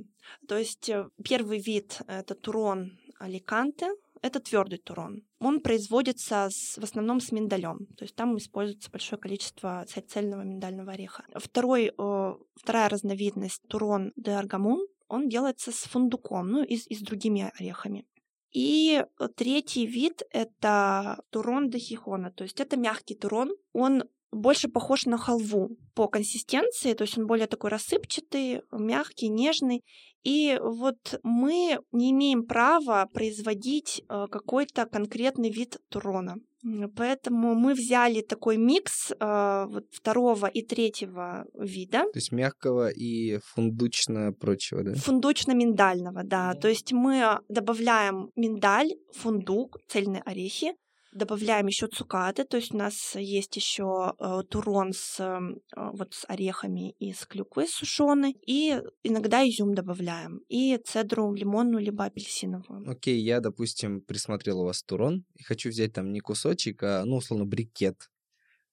То 0.47 0.57
есть 0.57 0.89
э, 0.89 1.07
первый 1.23 1.59
вид 1.59 2.01
это 2.07 2.35
турон 2.35 2.97
Аликанте, 3.19 3.91
это 4.21 4.39
твердый 4.39 4.79
турон. 4.79 5.21
Он 5.39 5.59
производится 5.59 6.47
с, 6.49 6.77
в 6.77 6.83
основном 6.83 7.19
с 7.19 7.31
миндалем, 7.31 7.85
то 7.97 8.05
есть 8.05 8.15
там 8.15 8.37
используется 8.37 8.89
большое 8.89 9.19
количество 9.19 9.85
цельного 10.07 10.43
миндального 10.43 10.93
ореха. 10.93 11.25
Второй, 11.35 11.91
вторая 12.55 12.89
разновидность 12.89 13.61
турон 13.67 14.13
де 14.15 14.31
аргамун, 14.31 14.87
он 15.07 15.29
делается 15.29 15.71
с 15.71 15.83
фундуком, 15.83 16.47
ну 16.47 16.63
и, 16.63 16.75
и 16.75 16.95
с 16.95 17.01
другими 17.01 17.51
орехами. 17.59 18.05
И 18.53 19.03
э, 19.03 19.27
третий 19.35 19.85
вид— 19.87 20.23
это 20.31 21.23
турон 21.29 21.69
де 21.69 21.79
хихона, 21.79 22.31
то 22.31 22.43
есть 22.43 22.59
это 22.59 22.77
мягкий 22.77 23.15
турон. 23.15 23.55
Он 23.73 24.03
больше 24.33 24.67
похож 24.67 25.05
на 25.05 25.17
халву 25.17 25.77
по 25.95 26.07
консистенции, 26.07 26.93
то 26.93 27.03
есть 27.03 27.17
он 27.17 27.27
более 27.27 27.47
такой 27.47 27.69
рассыпчатый, 27.69 28.61
мягкий, 28.71 29.29
нежный. 29.29 29.81
И 30.23 30.57
вот 30.61 31.19
мы 31.23 31.79
не 31.91 32.11
имеем 32.11 32.45
права 32.45 33.07
производить 33.13 34.03
э, 34.07 34.27
какой-то 34.31 34.85
конкретный 34.85 35.51
вид 35.51 35.77
турона. 35.89 36.35
Поэтому 36.95 37.55
мы 37.55 37.73
взяли 37.73 38.21
такой 38.21 38.55
микс 38.55 39.11
э, 39.11 39.65
вот 39.67 39.83
второго 39.91 40.47
и 40.47 40.61
третьего 40.61 41.45
вида. 41.59 42.03
То 42.03 42.19
есть 42.19 42.31
мягкого 42.31 42.89
и 42.89 43.39
фундучно-прочего, 43.53 44.83
да? 44.83 44.93
Фундучно-миндального, 44.93 46.23
да. 46.23 46.53
Mm-hmm. 46.53 46.59
То 46.61 46.67
есть 46.69 46.93
мы 46.93 47.39
добавляем 47.49 48.29
миндаль, 48.37 48.91
фундук, 49.11 49.79
цельные 49.89 50.21
орехи, 50.21 50.73
добавляем 51.13 51.67
еще 51.67 51.87
цукаты, 51.87 52.43
то 52.43 52.57
есть 52.57 52.73
у 52.73 52.77
нас 52.77 53.15
есть 53.15 53.55
еще 53.55 54.13
э, 54.19 54.41
турон 54.49 54.93
с, 54.93 55.19
э, 55.19 55.39
вот, 55.75 56.13
с 56.13 56.25
орехами 56.27 56.95
и 56.99 57.13
с 57.13 57.25
клюквой 57.25 57.67
сушеной, 57.67 58.35
и 58.45 58.81
иногда 59.03 59.47
изюм 59.47 59.73
добавляем, 59.73 60.41
и 60.49 60.77
цедру 60.77 61.33
лимонную 61.33 61.83
либо 61.83 62.05
апельсиновую. 62.05 62.89
Окей, 62.89 63.19
okay, 63.19 63.21
я, 63.21 63.39
допустим, 63.39 64.01
присмотрел 64.01 64.61
у 64.61 64.65
вас 64.65 64.83
турон, 64.83 65.25
и 65.35 65.43
хочу 65.43 65.69
взять 65.69 65.93
там 65.93 66.11
не 66.11 66.19
кусочек, 66.19 66.83
а, 66.83 67.03
ну, 67.05 67.17
условно, 67.17 67.45
брикет, 67.45 68.09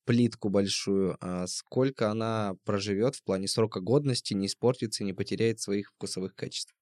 плитку 0.05 0.49
большую, 0.49 1.17
а 1.21 1.47
сколько 1.47 2.11
она 2.11 2.57
проживет 2.65 3.17
в 3.17 3.23
плане 3.23 3.49
срока 3.49 3.81
годности, 3.81 4.35
не 4.35 4.47
испортится 4.47 5.03
и 5.03 5.07
не 5.07 5.13
потеряет 5.13 5.61
своих 5.61 5.91
вкусовых 5.91 6.35
качеств? 6.35 6.75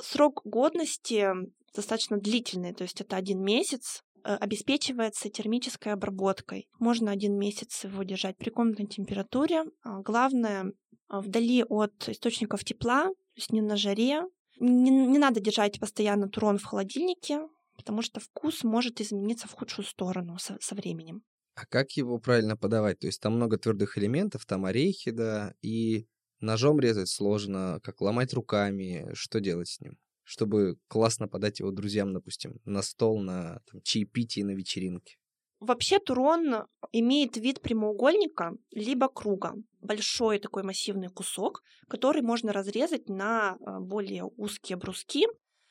Срок 0.00 0.42
годности 0.44 1.30
достаточно 1.74 2.18
длительный, 2.18 2.74
то 2.74 2.82
есть 2.82 3.00
это 3.00 3.16
один 3.16 3.42
месяц, 3.42 4.02
обеспечивается 4.24 5.28
термической 5.28 5.92
обработкой. 5.92 6.68
Можно 6.78 7.10
один 7.10 7.38
месяц 7.38 7.84
его 7.84 8.02
держать 8.02 8.36
при 8.36 8.50
комнатной 8.50 8.86
температуре. 8.86 9.64
А, 9.82 10.00
главное, 10.00 10.72
а, 11.08 11.20
вдали 11.20 11.64
от 11.68 12.08
источников 12.08 12.64
тепла, 12.64 13.04
то 13.04 13.36
есть 13.36 13.52
не 13.52 13.60
на 13.60 13.76
жаре. 13.76 14.22
Не, 14.60 14.90
не 14.90 15.18
надо 15.18 15.40
держать 15.40 15.78
постоянно 15.80 16.28
турон 16.28 16.58
в 16.58 16.64
холодильнике, 16.64 17.40
потому 17.76 18.02
что 18.02 18.20
вкус 18.20 18.64
может 18.64 19.00
измениться 19.00 19.48
в 19.48 19.52
худшую 19.52 19.84
сторону 19.84 20.38
со, 20.38 20.56
со 20.60 20.74
временем. 20.74 21.22
А 21.54 21.66
как 21.66 21.92
его 21.92 22.18
правильно 22.18 22.56
подавать? 22.56 22.98
То 23.00 23.06
есть 23.06 23.20
там 23.20 23.34
много 23.34 23.58
твердых 23.58 23.98
элементов, 23.98 24.44
там 24.46 24.64
орехи, 24.64 25.10
да, 25.10 25.54
и 25.62 26.06
ножом 26.40 26.80
резать 26.80 27.08
сложно, 27.08 27.80
как 27.82 28.00
ломать 28.00 28.32
руками, 28.32 29.10
что 29.14 29.40
делать 29.40 29.68
с 29.68 29.80
ним? 29.80 29.98
Чтобы 30.24 30.76
классно 30.88 31.28
подать 31.28 31.60
его 31.60 31.70
друзьям, 31.70 32.12
допустим, 32.12 32.60
на 32.64 32.82
стол, 32.82 33.20
на 33.20 33.60
там, 33.70 33.80
чаепитие, 33.82 34.44
на 34.44 34.52
вечеринке? 34.52 35.16
Вообще 35.60 35.98
турон 35.98 36.66
имеет 36.92 37.36
вид 37.36 37.62
прямоугольника 37.62 38.52
либо 38.70 39.08
круга. 39.08 39.54
Большой 39.80 40.38
такой 40.38 40.62
массивный 40.62 41.08
кусок, 41.08 41.62
который 41.88 42.22
можно 42.22 42.52
разрезать 42.52 43.08
на 43.08 43.56
а, 43.64 43.80
более 43.80 44.24
узкие 44.24 44.76
бруски. 44.76 45.26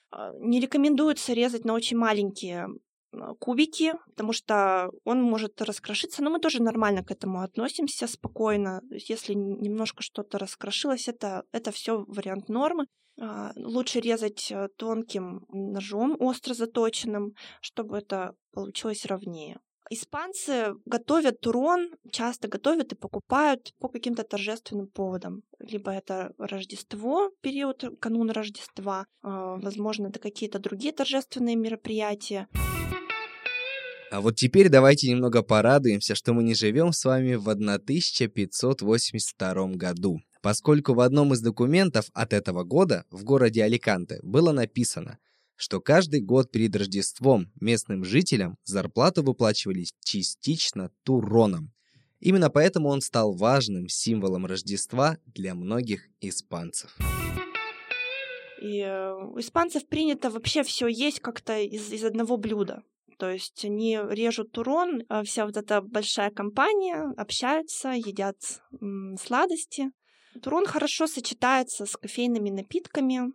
А, 0.10 0.32
не 0.40 0.60
рекомендуется 0.60 1.34
резать 1.34 1.66
на 1.66 1.74
очень 1.74 1.98
маленькие 1.98 2.70
а, 3.12 3.36
кубики, 3.36 3.94
потому 4.08 4.34
что 4.34 4.90
он 5.04 5.22
может 5.22 5.62
раскрошиться, 5.62 6.24
но 6.24 6.32
мы 6.32 6.40
тоже 6.40 6.64
нормально 6.64 7.04
к 7.04 7.12
этому 7.12 7.42
относимся, 7.42 8.08
спокойно. 8.08 8.82
Если 8.90 9.34
немножко 9.34 10.02
что-то 10.02 10.40
раскрошилось, 10.40 11.08
это, 11.08 11.44
это 11.52 11.72
все 11.72 12.04
вариант 12.08 12.50
нормы. 12.50 12.88
А, 13.20 13.52
лучше 13.56 14.00
резать 14.00 14.52
э, 14.52 14.70
тонким 14.78 15.46
ножом, 15.50 16.18
остро 16.20 16.54
заточенным, 16.54 17.36
чтобы 17.62 17.98
это 17.98 18.36
получилось 18.52 19.06
ровнее. 19.06 19.60
Испанцы 19.90 20.74
готовят 20.86 21.42
турон, 21.42 21.90
часто 22.12 22.48
готовят 22.48 22.94
и 22.94 22.96
покупают 22.96 23.74
по 23.80 23.90
каким-то 23.90 24.24
торжественным 24.24 24.88
поводам. 24.88 25.44
Либо 25.60 25.92
это 25.92 26.34
Рождество, 26.38 27.30
период 27.42 27.84
канун 28.00 28.32
Рождества, 28.32 29.06
а, 29.22 29.58
возможно, 29.58 30.08
это 30.08 30.20
какие-то 30.20 30.60
другие 30.60 30.94
торжественные 30.94 31.56
мероприятия. 31.56 32.48
А 34.14 34.22
вот 34.22 34.36
теперь 34.36 34.70
давайте 34.70 35.10
немного 35.10 35.42
порадуемся, 35.42 36.14
что 36.14 36.34
мы 36.34 36.44
не 36.44 36.54
живем 36.54 36.94
с 36.94 37.04
вами 37.04 37.34
в 37.34 37.50
1582 37.50 39.68
году 39.70 40.22
поскольку 40.44 40.94
в 40.94 41.00
одном 41.00 41.34
из 41.34 41.42
документов 41.42 42.12
от 42.14 42.34
этого 42.34 42.64
года 42.66 43.06
в 43.10 43.24
городе 43.24 43.64
Аликанте 43.64 44.20
было 44.22 44.52
написано, 44.52 45.18
что 45.56 45.80
каждый 45.80 46.22
год 46.22 46.52
перед 46.52 46.76
Рождеством 46.76 47.50
местным 47.60 48.04
жителям 48.04 48.58
зарплату 48.66 49.24
выплачивались 49.24 49.94
частично 50.04 50.92
туроном. 51.04 51.72
Именно 52.20 52.50
поэтому 52.50 52.90
он 52.90 53.00
стал 53.02 53.34
важным 53.34 53.88
символом 53.88 54.46
Рождества 54.46 55.18
для 55.26 55.56
многих 55.56 56.10
испанцев. 56.20 56.96
И 58.62 58.80
э, 58.80 59.14
у 59.14 59.40
испанцев 59.40 59.88
принято 59.88 60.30
вообще 60.30 60.64
все 60.64 60.88
есть 60.88 61.22
как-то 61.22 61.58
из, 61.58 61.92
из 61.92 62.04
одного 62.04 62.38
блюда. 62.38 62.84
То 63.24 63.30
есть 63.30 63.64
они 63.64 63.98
режут 64.10 64.52
турон, 64.52 65.04
а 65.08 65.24
вся 65.24 65.46
вот 65.46 65.56
эта 65.56 65.80
большая 65.82 66.30
компания 66.30 67.14
общаются, 67.16 67.92
едят 67.92 68.36
сладости. 69.18 69.92
Турон 70.42 70.66
хорошо 70.66 71.08
сочетается 71.08 71.86
с 71.86 71.96
кофейными 71.96 72.50
напитками. 72.50 73.32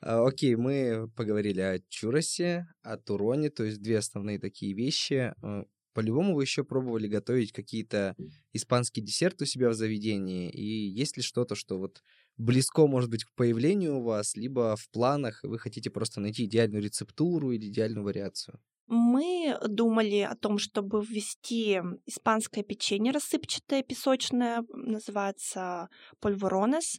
А, 0.00 0.26
окей, 0.26 0.56
мы 0.56 1.10
поговорили 1.14 1.60
о 1.60 1.78
чуросе, 1.90 2.68
о 2.80 2.96
туроне, 2.96 3.50
то 3.50 3.64
есть 3.64 3.82
две 3.82 3.98
основные 3.98 4.38
такие 4.38 4.72
вещи. 4.72 5.34
А, 5.42 5.64
по-любому 5.92 6.34
вы 6.34 6.44
еще 6.44 6.64
пробовали 6.64 7.06
готовить 7.06 7.52
какие-то 7.52 8.16
испанские 8.54 9.04
десерты 9.04 9.44
у 9.44 9.46
себя 9.46 9.68
в 9.68 9.74
заведении, 9.74 10.48
и 10.48 10.88
есть 10.88 11.18
ли 11.18 11.22
что-то, 11.22 11.54
что 11.54 11.76
вот 11.78 12.02
близко, 12.38 12.86
может 12.86 13.10
быть, 13.10 13.24
к 13.24 13.34
появлению 13.34 13.98
у 13.98 14.04
вас, 14.04 14.36
либо 14.36 14.74
в 14.74 14.88
планах 14.88 15.40
вы 15.42 15.58
хотите 15.58 15.90
просто 15.90 16.18
найти 16.18 16.46
идеальную 16.46 16.82
рецептуру 16.82 17.52
или 17.52 17.66
идеальную 17.66 18.04
вариацию? 18.04 18.58
Мы 18.88 19.58
думали 19.68 20.20
о 20.20 20.34
том, 20.34 20.58
чтобы 20.58 21.04
ввести 21.04 21.80
испанское 22.06 22.64
печенье 22.64 23.12
рассыпчатое, 23.12 23.82
песочное, 23.82 24.64
называется 24.72 25.88
польворонес. 26.20 26.98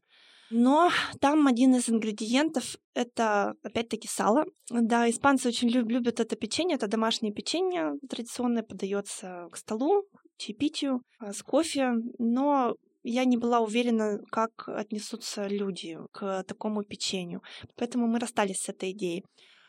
Но 0.52 0.92
там 1.20 1.48
один 1.48 1.76
из 1.76 1.90
ингредиентов— 1.90 2.78
это, 2.94 3.54
опять-таки, 3.64 4.08
сало. 4.08 4.46
Да, 4.70 5.10
испанцы 5.10 5.50
очень 5.50 5.70
люб- 5.70 5.90
любят 5.90 6.20
это 6.20 6.36
печенье. 6.36 6.76
Это 6.76 6.88
домашнее 6.88 7.34
печенье 7.34 7.94
традиционное, 8.10 8.64
подается 8.64 9.48
к 9.52 9.58
столу, 9.58 10.06
чаепитию, 10.38 11.02
а, 11.20 11.34
с 11.34 11.44
кофе. 11.44 11.94
Но 12.18 12.76
я 13.04 13.26
не 13.26 13.38
была 13.38 13.60
уверена, 13.60 14.20
как 14.32 14.68
отнесутся 14.68 15.48
люди 15.48 15.98
к 16.12 16.44
такому 16.44 16.84
печенью. 16.84 17.42
Поэтому 17.76 18.08
мы 18.08 18.20
расстались 18.20 18.62
с 18.62 18.70
этой 18.70 18.92
идеей. 18.92 19.24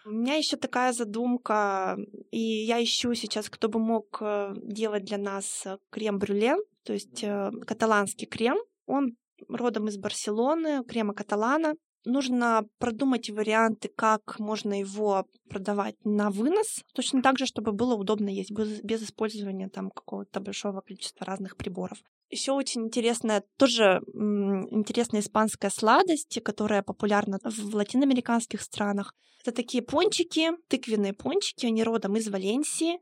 У 0.05 0.11
меня 0.11 0.35
еще 0.35 0.57
такая 0.57 0.93
задумка, 0.93 1.99
и 2.31 2.41
я 2.41 2.83
ищу 2.83 3.15
сейчас, 3.15 3.51
кто 3.51 3.69
бы 3.69 3.79
мог 3.79 4.19
э, 4.21 4.55
делать 4.63 5.05
для 5.05 5.19
нас 5.19 5.67
э, 5.67 5.77
крем-брюле, 5.91 6.57
то 6.85 6.95
есть 6.95 7.23
э, 7.23 7.51
каталанский 7.67 8.27
крем. 8.27 8.57
Он 8.87 9.17
родом 9.49 9.89
из 9.89 9.99
Барселоны, 9.99 10.85
крема 10.85 11.13
каталана. 11.13 11.75
Нужно 12.07 12.67
продумать 12.79 13.29
варианты, 13.29 13.91
как 13.95 14.39
можно 14.39 14.81
его 14.81 15.27
продавать 15.51 15.97
на 16.03 16.31
вынос, 16.31 16.83
точно 16.95 17.21
так 17.21 17.39
же, 17.39 17.45
чтобы 17.45 17.73
было 17.73 17.95
удобно 17.95 18.31
есть, 18.31 18.53
без, 18.53 18.81
без 18.81 19.03
использования 19.03 19.69
там 19.69 19.91
какого-то 19.91 20.41
большого 20.41 20.81
количества 20.81 21.27
разных 21.27 21.59
приборов. 21.59 21.99
Еще 22.31 22.53
очень 22.53 22.83
интересная, 22.83 23.43
тоже 23.57 24.01
интересная 24.14 25.21
испанская 25.21 25.71
сладость, 25.71 26.40
которая 26.45 26.83
популярна 26.83 27.38
в 27.43 27.75
латиноамериканских 27.75 28.62
странах. 28.62 29.14
Это 29.43 29.53
такие 29.53 29.83
пончики, 29.83 30.51
тыквенные 30.69 31.12
пончики, 31.12 31.66
они 31.66 31.83
родом 31.83 32.16
из 32.16 32.29
Валенсии, 32.29 33.01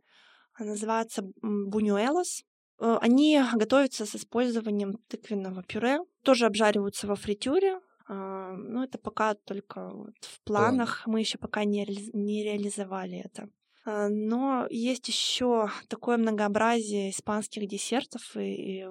называются 0.59 1.23
бунюэлос. 1.43 2.45
Э, 2.81 2.99
они 3.01 3.41
готовятся 3.55 4.07
с 4.07 4.15
использованием 4.15 4.99
тыквенного 5.09 5.63
пюре, 5.63 5.99
тоже 6.23 6.47
обжариваются 6.47 7.07
во 7.07 7.17
фритюре, 7.17 7.81
а, 8.09 8.53
но 8.53 8.85
это 8.85 8.99
пока 8.99 9.35
только 9.35 9.91
вот 9.91 10.15
в 10.23 10.41
планах, 10.45 11.03
мы 11.07 11.21
еще 11.21 11.37
пока 11.39 11.65
не, 11.65 11.85
не 12.15 12.43
реализовали 12.43 13.19
это. 13.19 13.51
А, 13.85 14.09
но 14.09 14.67
есть 14.71 15.09
еще 15.09 15.71
такое 15.89 16.17
многообразие 16.17 17.11
испанских 17.11 17.67
десертов 17.69 18.37
и, 18.37 18.85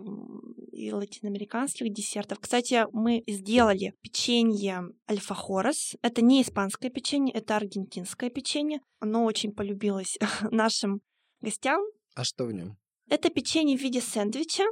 и 0.71 0.91
латиноамериканских 0.91 1.91
десертов. 1.91 2.39
Кстати, 2.39 2.85
мы 2.91 3.23
сделали 3.27 3.93
печенье 4.01 4.83
альфахорес. 5.09 5.95
Это 6.01 6.21
не 6.21 6.41
испанское 6.41 6.89
печенье, 6.89 7.33
это 7.33 7.55
аргентинское 7.55 8.29
печенье. 8.29 8.79
Оно 8.99 9.25
очень 9.25 9.51
полюбилось 9.51 10.17
нашим 10.51 11.01
гостям. 11.41 11.81
А 12.15 12.23
что 12.23 12.45
в 12.45 12.51
нем? 12.51 12.77
Это 13.09 13.29
печенье 13.29 13.77
в 13.77 13.81
виде 13.81 14.01
сэндвича, 14.01 14.65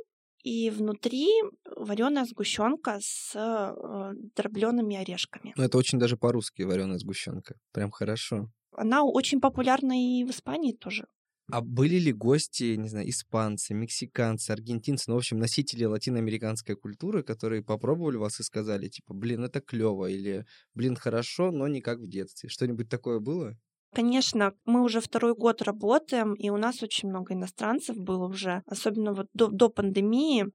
и 0.45 0.69
внутри 0.69 1.27
вареная 1.75 2.23
сгущенка 2.25 2.99
с 3.01 3.31
э, 3.35 4.13
дроблеными 4.35 4.95
орешками. 4.95 5.53
Ну, 5.57 5.63
это 5.63 5.77
очень 5.77 5.97
даже 5.97 6.17
по-русски 6.17 6.61
вареная 6.61 6.99
сгущенка. 6.99 7.55
Прям 7.71 7.89
хорошо. 7.89 8.51
Она 8.77 9.03
очень 9.03 9.41
популярна 9.41 9.93
и 9.93 10.23
в 10.23 10.31
Испании 10.31 10.73
тоже. 10.73 11.05
А 11.51 11.61
были 11.61 11.97
ли 11.99 12.11
гости, 12.11 12.75
не 12.75 12.89
знаю, 12.89 13.07
испанцы, 13.07 13.75
мексиканцы, 13.75 14.49
аргентинцы, 14.49 15.05
ну, 15.07 15.15
в 15.15 15.19
общем, 15.19 15.37
носители 15.37 15.85
латиноамериканской 15.85 16.75
культуры, 16.75 17.21
которые 17.21 17.63
попробовали 17.63 18.17
вас 18.17 18.39
и 18.39 18.43
сказали, 18.43 18.87
типа, 18.87 19.13
блин, 19.13 19.43
это 19.43 19.61
клево, 19.61 20.07
или, 20.07 20.45
блин, 20.73 20.95
хорошо, 20.95 21.51
но 21.51 21.67
не 21.67 21.81
как 21.81 21.99
в 21.99 22.07
детстве. 22.07 22.49
Что-нибудь 22.49 22.89
такое 22.89 23.19
было? 23.19 23.55
Конечно, 23.93 24.53
мы 24.65 24.83
уже 24.83 24.99
второй 24.99 25.35
год 25.35 25.61
работаем, 25.61 26.33
и 26.33 26.49
у 26.49 26.57
нас 26.57 26.81
очень 26.81 27.09
много 27.09 27.33
иностранцев 27.33 27.95
было 27.95 28.27
уже, 28.27 28.63
особенно 28.65 29.13
вот 29.13 29.27
до, 29.33 29.47
до 29.47 29.69
пандемии. 29.69 30.47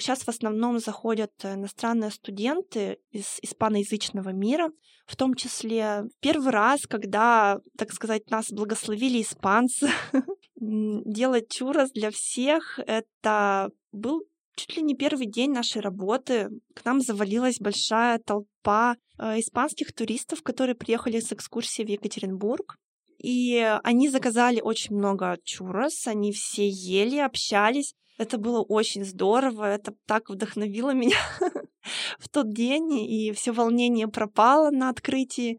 Сейчас 0.00 0.22
в 0.22 0.28
основном 0.28 0.78
заходят 0.78 1.32
иностранные 1.44 2.10
студенты 2.10 2.98
из 3.10 3.38
испаноязычного 3.42 4.30
мира, 4.30 4.70
в 5.06 5.16
том 5.16 5.34
числе 5.34 6.04
первый 6.20 6.50
раз, 6.50 6.86
когда, 6.88 7.60
так 7.76 7.92
сказать, 7.92 8.30
нас 8.30 8.50
благословили 8.50 9.20
испанцы, 9.20 9.90
делать 10.56 11.50
чурос 11.50 11.90
для 11.90 12.10
всех, 12.10 12.78
это 12.86 13.70
был 13.92 14.22
чуть 14.56 14.76
ли 14.76 14.82
не 14.82 14.94
первый 14.94 15.26
день 15.26 15.52
нашей 15.52 15.80
работы. 15.80 16.48
К 16.74 16.84
нам 16.84 17.00
завалилась 17.00 17.58
большая 17.58 18.18
толпа 18.18 18.96
э, 19.18 19.40
испанских 19.40 19.92
туристов, 19.92 20.42
которые 20.42 20.76
приехали 20.76 21.20
с 21.20 21.32
экскурсии 21.32 21.82
в 21.82 21.88
Екатеринбург. 21.88 22.76
И 23.22 23.58
они 23.82 24.08
заказали 24.08 24.60
очень 24.60 24.96
много 24.96 25.38
чурос, 25.44 26.06
они 26.06 26.32
все 26.32 26.68
ели, 26.68 27.18
общались. 27.18 27.94
Это 28.20 28.36
было 28.36 28.60
очень 28.60 29.02
здорово, 29.02 29.64
это 29.64 29.94
так 30.04 30.28
вдохновило 30.28 30.92
меня 30.92 31.16
в 32.18 32.28
тот 32.28 32.52
день, 32.52 32.92
и 32.92 33.32
все 33.32 33.50
волнение 33.50 34.08
пропало 34.08 34.70
на 34.70 34.90
открытии. 34.90 35.58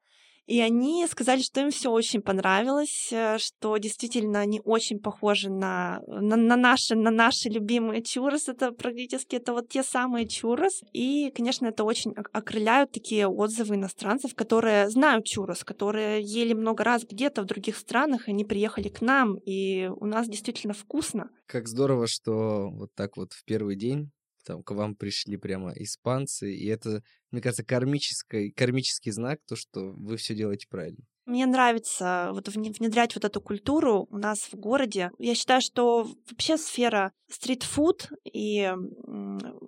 И 0.51 0.59
они 0.59 1.07
сказали, 1.07 1.41
что 1.41 1.61
им 1.61 1.71
все 1.71 1.89
очень 1.89 2.21
понравилось, 2.21 3.07
э, 3.13 3.37
что 3.37 3.77
действительно 3.77 4.41
они 4.41 4.61
очень 4.65 4.99
похожи 4.99 5.49
на, 5.49 6.01
на, 6.07 6.35
на, 6.35 6.57
наши, 6.57 6.93
на 6.93 7.09
наши 7.09 7.47
любимые 7.47 8.03
чурос. 8.03 8.49
Это 8.49 8.73
практически 8.73 9.37
это 9.37 9.53
вот 9.53 9.69
те 9.69 9.81
самые 9.81 10.27
чурос. 10.27 10.81
И, 10.91 11.31
конечно, 11.33 11.67
это 11.67 11.85
очень 11.85 12.13
окрыляют 12.33 12.91
такие 12.91 13.29
отзывы 13.29 13.75
иностранцев, 13.75 14.35
которые 14.35 14.89
знают 14.89 15.25
чурос, 15.25 15.63
которые 15.63 16.21
ели 16.21 16.51
много 16.51 16.83
раз 16.83 17.05
где-то 17.09 17.43
в 17.43 17.45
других 17.45 17.77
странах, 17.77 18.27
и 18.27 18.31
они 18.31 18.43
приехали 18.43 18.89
к 18.89 18.99
нам, 18.99 19.35
и 19.45 19.89
у 20.01 20.05
нас 20.05 20.27
действительно 20.27 20.73
вкусно. 20.73 21.29
Как 21.45 21.69
здорово, 21.69 22.07
что 22.07 22.69
вот 22.71 22.89
так 22.93 23.15
вот 23.15 23.31
в 23.31 23.45
первый 23.45 23.77
день 23.77 24.11
там 24.51 24.63
к 24.63 24.71
вам 24.71 24.95
пришли 24.95 25.37
прямо 25.37 25.71
испанцы, 25.75 26.53
и 26.53 26.67
это, 26.67 27.01
мне 27.31 27.41
кажется, 27.41 27.63
кармический, 27.63 28.51
кармический 28.51 29.11
знак, 29.11 29.39
то, 29.47 29.55
что 29.55 29.93
вы 29.93 30.17
все 30.17 30.35
делаете 30.35 30.67
правильно. 30.69 31.05
Мне 31.25 31.45
нравится 31.45 32.31
вот 32.33 32.49
внедрять 32.49 33.15
вот 33.15 33.23
эту 33.23 33.39
культуру 33.39 34.07
у 34.09 34.17
нас 34.17 34.39
в 34.51 34.55
городе. 34.55 35.11
Я 35.19 35.35
считаю, 35.35 35.61
что 35.61 36.05
вообще 36.29 36.57
сфера 36.57 37.13
стритфуд 37.29 38.09
и 38.25 38.73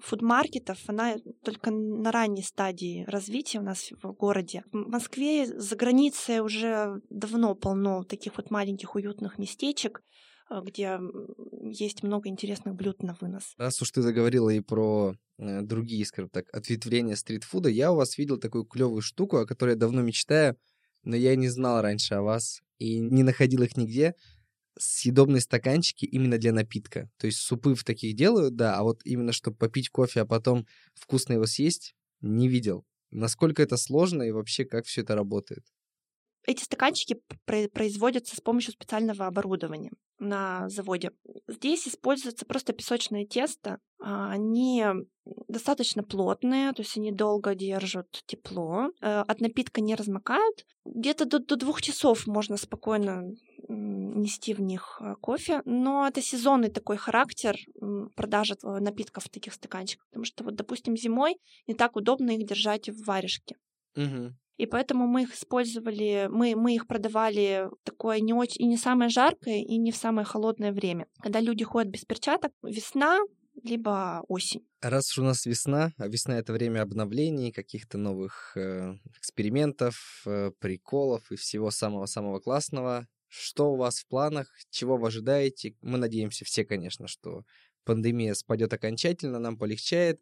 фудмаркетов, 0.02 0.80
она 0.88 1.16
только 1.46 1.72
на 1.72 2.12
ранней 2.12 2.44
стадии 2.44 3.06
развития 3.08 3.60
у 3.60 3.64
нас 3.64 3.92
в 4.02 4.12
городе. 4.12 4.64
В 4.74 4.90
Москве 4.90 5.46
за 5.46 5.76
границей 5.78 6.42
уже 6.42 7.02
давно 7.10 7.56
полно 7.56 8.04
таких 8.04 8.36
вот 8.36 8.52
маленьких 8.52 8.96
уютных 8.96 9.38
местечек, 9.38 10.02
где 10.50 11.00
есть 11.62 12.04
много 12.04 12.30
интересных 12.30 12.76
блюд 12.76 13.02
на 13.04 13.16
вынос. 13.20 13.54
Раз 13.58 13.82
уж 13.82 13.92
ты 13.92 14.02
заговорила 14.02 14.50
и 14.50 14.60
про 14.60 15.16
э, 15.38 15.62
другие, 15.62 16.06
скажем 16.06 16.30
так, 16.30 16.54
ответвления 16.54 17.16
стритфуда, 17.16 17.70
я 17.70 17.92
у 17.92 17.96
вас 17.96 18.18
видел 18.18 18.38
такую 18.38 18.66
клевую 18.66 19.02
штуку, 19.02 19.38
о 19.38 19.46
которой 19.46 19.72
я 19.72 19.76
давно 19.76 20.02
мечтаю, 20.02 20.58
но 21.04 21.16
я 21.16 21.36
не 21.36 21.50
знал 21.50 21.82
раньше 21.82 22.16
о 22.16 22.22
вас 22.22 22.62
и 22.78 23.00
не 23.00 23.24
находил 23.24 23.64
их 23.64 23.78
нигде. 23.78 24.16
Съедобные 24.78 25.42
стаканчики 25.42 26.06
именно 26.06 26.38
для 26.38 26.52
напитка. 26.52 27.10
То 27.18 27.28
есть 27.28 27.40
супы 27.40 27.76
в 27.76 27.84
таких 27.84 28.16
делают, 28.16 28.56
да, 28.56 28.76
а 28.76 28.84
вот 28.84 29.02
именно 29.06 29.32
чтобы 29.32 29.58
попить 29.58 29.90
кофе, 29.90 30.22
а 30.22 30.26
потом 30.26 30.66
вкусно 30.96 31.34
его 31.34 31.46
съесть, 31.46 31.96
не 32.22 32.48
видел. 32.48 32.86
Насколько 33.12 33.62
это 33.62 33.78
сложно 33.78 34.24
и 34.24 34.32
вообще 34.32 34.66
как 34.66 34.86
все 34.86 35.02
это 35.02 35.14
работает? 35.16 35.64
Эти 36.46 36.64
стаканчики 36.64 37.22
производятся 37.46 38.36
с 38.36 38.42
помощью 38.42 38.74
специального 38.74 39.28
оборудования 39.28 39.92
на 40.20 40.70
заводе. 40.70 41.12
Здесь 41.48 41.88
используется 41.88 42.46
просто 42.46 42.74
песочное 42.74 43.26
тесто. 43.26 43.80
А, 44.00 44.32
они 44.32 44.86
достаточно 45.48 46.04
плотные, 46.04 46.74
то 46.74 46.82
есть 46.82 46.98
они 46.98 47.12
долго 47.12 47.56
держат 47.56 48.08
тепло, 48.26 48.90
э, 49.02 49.22
от 49.22 49.40
напитка 49.40 49.82
не 49.82 49.96
размокают. 49.96 50.66
Где-то 50.86 51.26
до, 51.26 51.40
до 51.40 51.56
двух 51.56 51.82
часов 51.82 52.28
можно 52.28 52.58
спокойно 52.58 53.32
нести 53.70 54.54
в 54.54 54.62
них 54.62 55.00
э, 55.02 55.16
кофе, 55.22 55.62
но 55.66 56.08
это 56.08 56.22
сезонный 56.22 56.70
такой 56.70 56.98
характер 56.98 57.56
продажи 58.16 58.56
напитков 58.64 59.26
в 59.26 59.30
таких 59.30 59.54
стаканчиках, 59.54 60.06
потому 60.10 60.26
что 60.26 60.44
вот, 60.44 60.56
допустим, 60.56 60.98
зимой 60.98 61.38
не 61.68 61.74
так 61.74 61.96
удобно 61.96 62.32
их 62.32 62.46
держать 62.46 62.90
в 62.90 63.06
варежке. 63.06 63.56
Угу. 63.96 64.34
И 64.58 64.66
поэтому 64.66 65.08
мы 65.08 65.24
их 65.24 65.34
использовали, 65.34 66.28
мы, 66.30 66.56
мы 66.56 66.76
их 66.76 66.88
продавали 66.88 67.70
такое 67.84 68.20
не 68.20 68.34
очень, 68.34 68.64
и 68.64 68.68
не 68.68 68.78
самое 68.78 69.10
жаркое, 69.10 69.60
и 69.60 69.78
не 69.78 69.92
в 69.92 69.96
самое 69.96 70.26
холодное 70.26 70.72
время. 70.72 71.08
Когда 71.20 71.40
люди 71.40 71.64
ходят 71.64 71.92
без 71.92 72.06
перчаток, 72.06 72.52
весна, 72.62 73.20
либо 73.62 74.24
осень. 74.28 74.66
Раз 74.82 75.12
уж 75.12 75.20
у 75.20 75.24
нас 75.24 75.46
весна, 75.46 75.94
а 75.98 76.08
весна 76.08 76.38
это 76.38 76.54
время 76.54 76.82
обновлений, 76.82 77.52
каких-то 77.52 77.98
новых 77.98 78.54
э, 78.56 78.96
экспериментов, 79.18 80.24
э, 80.26 80.52
приколов 80.60 81.32
и 81.32 81.36
всего 81.36 81.72
самого-самого 81.72 82.40
классного. 82.40 83.08
Что 83.28 83.74
у 83.74 83.78
вас 83.78 84.00
в 84.00 84.08
планах? 84.08 84.48
Чего 84.70 84.98
вы 84.98 85.08
ожидаете? 85.08 85.76
Мы 85.82 85.98
надеемся 85.98 86.46
все, 86.46 86.66
конечно, 86.66 87.08
что 87.08 87.44
пандемия 87.84 88.34
спадет 88.34 88.74
окончательно, 88.74 89.40
нам 89.40 89.58
полегчает. 89.58 90.22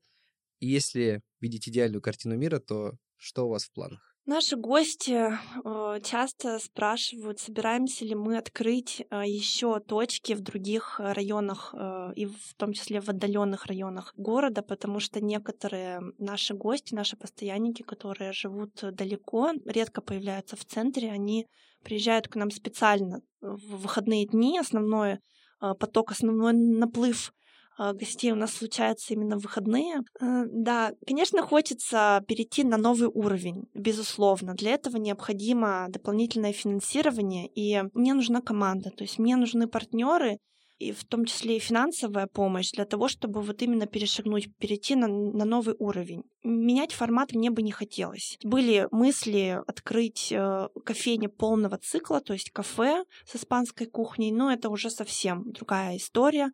И 0.59 0.67
если 0.67 1.21
видеть 1.39 1.67
идеальную 1.67 2.01
картину 2.01 2.37
мира, 2.37 2.59
то 2.59 2.93
что 3.17 3.47
у 3.47 3.49
вас 3.49 3.65
в 3.65 3.71
планах? 3.71 4.10
Наши 4.27 4.55
гости 4.55 5.31
э, 5.31 5.99
часто 6.03 6.59
спрашивают, 6.59 7.39
собираемся 7.39 8.05
ли 8.05 8.13
мы 8.13 8.37
открыть 8.37 9.03
э, 9.09 9.23
еще 9.25 9.79
точки 9.79 10.33
в 10.33 10.41
других 10.41 10.99
районах 10.99 11.73
э, 11.73 12.13
и 12.15 12.27
в 12.27 12.53
том 12.55 12.73
числе 12.73 13.01
в 13.01 13.09
отдаленных 13.09 13.65
районах 13.65 14.13
города, 14.15 14.61
потому 14.61 14.99
что 14.99 15.21
некоторые 15.21 16.01
наши 16.19 16.53
гости, 16.53 16.93
наши 16.93 17.17
постоянники, 17.17 17.81
которые 17.81 18.31
живут 18.31 18.71
далеко, 18.83 19.53
редко 19.65 20.01
появляются 20.01 20.55
в 20.55 20.65
центре, 20.65 21.11
они 21.11 21.47
приезжают 21.83 22.27
к 22.27 22.35
нам 22.35 22.51
специально 22.51 23.21
в 23.41 23.77
выходные 23.77 24.27
дни, 24.27 24.59
основной 24.59 25.17
поток, 25.59 26.11
основной 26.11 26.53
наплыв 26.53 27.33
гостей 27.77 28.31
у 28.31 28.35
нас 28.35 28.53
случается 28.53 29.13
именно 29.13 29.37
в 29.37 29.41
выходные. 29.51 30.01
Э, 30.19 30.43
да, 30.47 30.91
конечно, 31.05 31.41
хочется 31.41 32.23
перейти 32.27 32.63
на 32.63 32.77
новый 32.77 33.09
уровень, 33.13 33.63
безусловно. 33.73 34.53
Для 34.53 34.71
этого 34.71 34.97
необходимо 34.97 35.87
дополнительное 35.89 36.53
финансирование, 36.53 37.47
и 37.47 37.83
мне 37.93 38.13
нужна 38.13 38.41
команда, 38.41 38.91
то 38.91 39.03
есть 39.03 39.19
мне 39.19 39.35
нужны 39.35 39.67
партнеры, 39.67 40.37
и 40.79 40.91
в 40.91 41.03
том 41.03 41.25
числе 41.25 41.57
и 41.57 41.59
финансовая 41.59 42.25
помощь 42.25 42.71
для 42.71 42.85
того, 42.85 43.07
чтобы 43.07 43.41
вот 43.41 43.61
именно 43.61 43.85
перешагнуть, 43.85 44.49
перейти 44.57 44.95
на, 44.95 45.07
на 45.07 45.45
новый 45.45 45.75
уровень. 45.77 46.23
Менять 46.43 46.93
формат 46.93 47.33
мне 47.33 47.51
бы 47.51 47.61
не 47.61 47.71
хотелось. 47.71 48.39
Были 48.43 48.87
мысли 48.89 49.61
открыть 49.67 50.31
э, 50.31 50.69
кофейни 50.83 51.27
полного 51.27 51.77
цикла, 51.77 52.19
то 52.19 52.33
есть 52.33 52.49
кафе 52.49 53.03
с 53.25 53.35
испанской 53.35 53.85
кухней, 53.85 54.31
но 54.31 54.51
это 54.51 54.69
уже 54.69 54.89
совсем 54.89 55.51
другая 55.51 55.97
история 55.97 56.51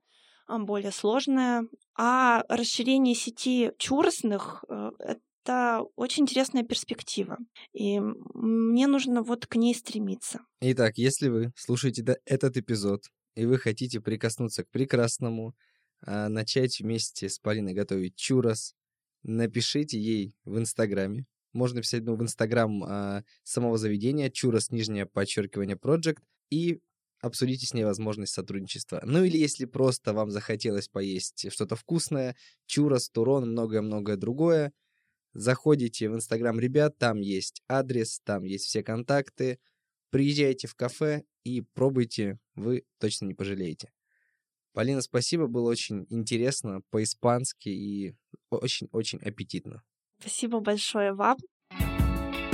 более 0.47 0.91
сложная. 0.91 1.67
А 1.95 2.43
расширение 2.49 3.15
сети 3.15 3.71
чуросных 3.77 4.63
э, 4.69 4.91
это 5.47 5.86
очень 5.95 6.23
интересная 6.23 6.63
перспектива. 6.63 7.38
И 7.73 7.99
мне 7.99 8.88
нужно 8.88 9.23
вот 9.23 9.47
к 9.47 9.55
ней 9.55 9.73
стремиться. 9.73 10.41
Итак, 10.62 10.97
если 10.97 11.29
вы 11.29 11.51
слушаете 11.55 12.17
этот 12.25 12.57
эпизод 12.57 13.03
и 13.36 13.45
вы 13.45 13.57
хотите 13.57 14.01
прикоснуться 14.01 14.63
к 14.63 14.69
прекрасному, 14.69 15.55
а, 16.01 16.27
начать 16.27 16.79
вместе 16.79 17.29
с 17.29 17.39
Полиной 17.39 17.73
готовить 17.73 18.15
чурос, 18.15 18.73
напишите 19.23 19.99
ей 19.99 20.36
в 20.43 20.57
Инстаграме. 20.57 21.25
Можно 21.53 21.81
писать 21.81 22.03
ну, 22.03 22.15
в 22.15 22.21
Инстаграм 22.21 22.83
а, 22.83 23.23
самого 23.43 23.77
заведения 23.77 24.29
чурос, 24.29 24.71
нижнее 24.71 25.05
подчеркивание, 25.05 25.77
project, 25.77 26.19
и 26.49 26.79
обсудите 27.21 27.65
с 27.65 27.73
ней 27.73 27.84
возможность 27.84 28.34
сотрудничества. 28.34 29.01
Ну 29.03 29.23
или 29.23 29.38
если 29.38 29.65
просто 29.65 30.13
вам 30.13 30.32
захотелось 30.32 30.88
поесть 30.88 31.51
что-то 31.51 31.75
вкусное, 31.75 32.36
чурос, 32.65 33.10
турон, 33.10 33.51
многое-многое 33.51 34.17
другое, 34.17 34.73
заходите 35.34 36.10
в 36.10 36.15
Инстаграм 36.15 36.60
ребят, 36.60 36.97
там 36.97 37.21
есть 37.21 37.62
адрес, 37.67 38.19
там 38.23 38.43
есть 38.43 38.65
все 38.65 38.84
контакты, 38.84 39.60
приезжайте 40.10 40.67
в 40.67 40.75
кафе 40.75 41.23
и 41.43 41.62
пробуйте, 41.62 42.39
вы 42.56 42.84
точно 42.99 43.25
не 43.25 43.34
пожалеете. 43.34 43.91
Полина, 44.73 45.01
спасибо, 45.01 45.47
было 45.47 45.69
очень 45.69 46.06
интересно, 46.10 46.82
по-испански 46.91 47.69
и 47.69 48.15
очень-очень 48.51 49.19
аппетитно. 49.19 49.84
Спасибо 50.19 50.60
большое 50.60 51.13
вам. 51.13 51.38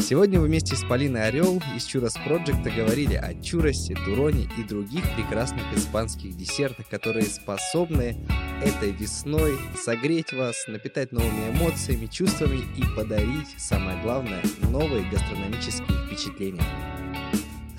Сегодня 0.04 0.38
вы 0.38 0.48
вместе 0.48 0.76
с 0.76 0.84
Полиной 0.84 1.30
Орел 1.30 1.64
из 1.78 1.86
Чурос 1.86 2.16
Проджекта 2.26 2.70
говорили 2.70 3.16
о 3.16 3.34
чуросе, 3.42 3.96
туроне 3.96 4.50
и 4.58 4.64
других 4.64 5.02
прекрасных 5.16 5.64
испанских 5.74 6.36
десертах, 6.36 6.90
которые 6.90 7.26
способны 7.26 8.18
этой 8.62 8.92
весной 8.92 9.58
согреть 9.82 10.34
вас, 10.34 10.68
напитать 10.68 11.14
новыми 11.14 11.52
эмоциями, 11.52 12.08
чувствами 12.08 12.66
и 12.76 12.84
подарить, 12.98 13.56
самое 13.58 14.02
главное, 14.02 14.42
новые 14.70 15.10
гастрономические 15.10 15.98
впечатления. 16.06 16.66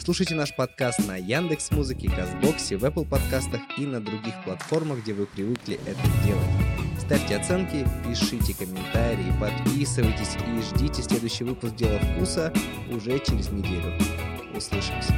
Слушайте 0.02 0.34
наш 0.34 0.56
подкаст 0.56 1.06
на 1.06 1.18
Яндекс 1.18 1.72
Музыке, 1.72 2.08
Казбоксе, 2.08 2.78
в 2.78 2.84
Apple 2.86 3.06
подкастах 3.06 3.60
и 3.76 3.84
на 3.84 4.00
других 4.00 4.32
платформах, 4.44 5.02
где 5.02 5.12
вы 5.12 5.26
привыкли 5.26 5.78
это 5.84 6.00
делать. 6.24 6.83
Ставьте 6.98 7.36
оценки, 7.36 7.86
пишите 8.06 8.54
комментарии, 8.54 9.32
подписывайтесь 9.40 10.36
и 10.36 10.62
ждите 10.62 11.02
следующий 11.02 11.44
выпуск 11.44 11.74
«Дела 11.74 11.98
вкуса» 11.98 12.52
уже 12.90 13.18
через 13.18 13.50
неделю. 13.50 13.92
Услышимся. 14.56 15.14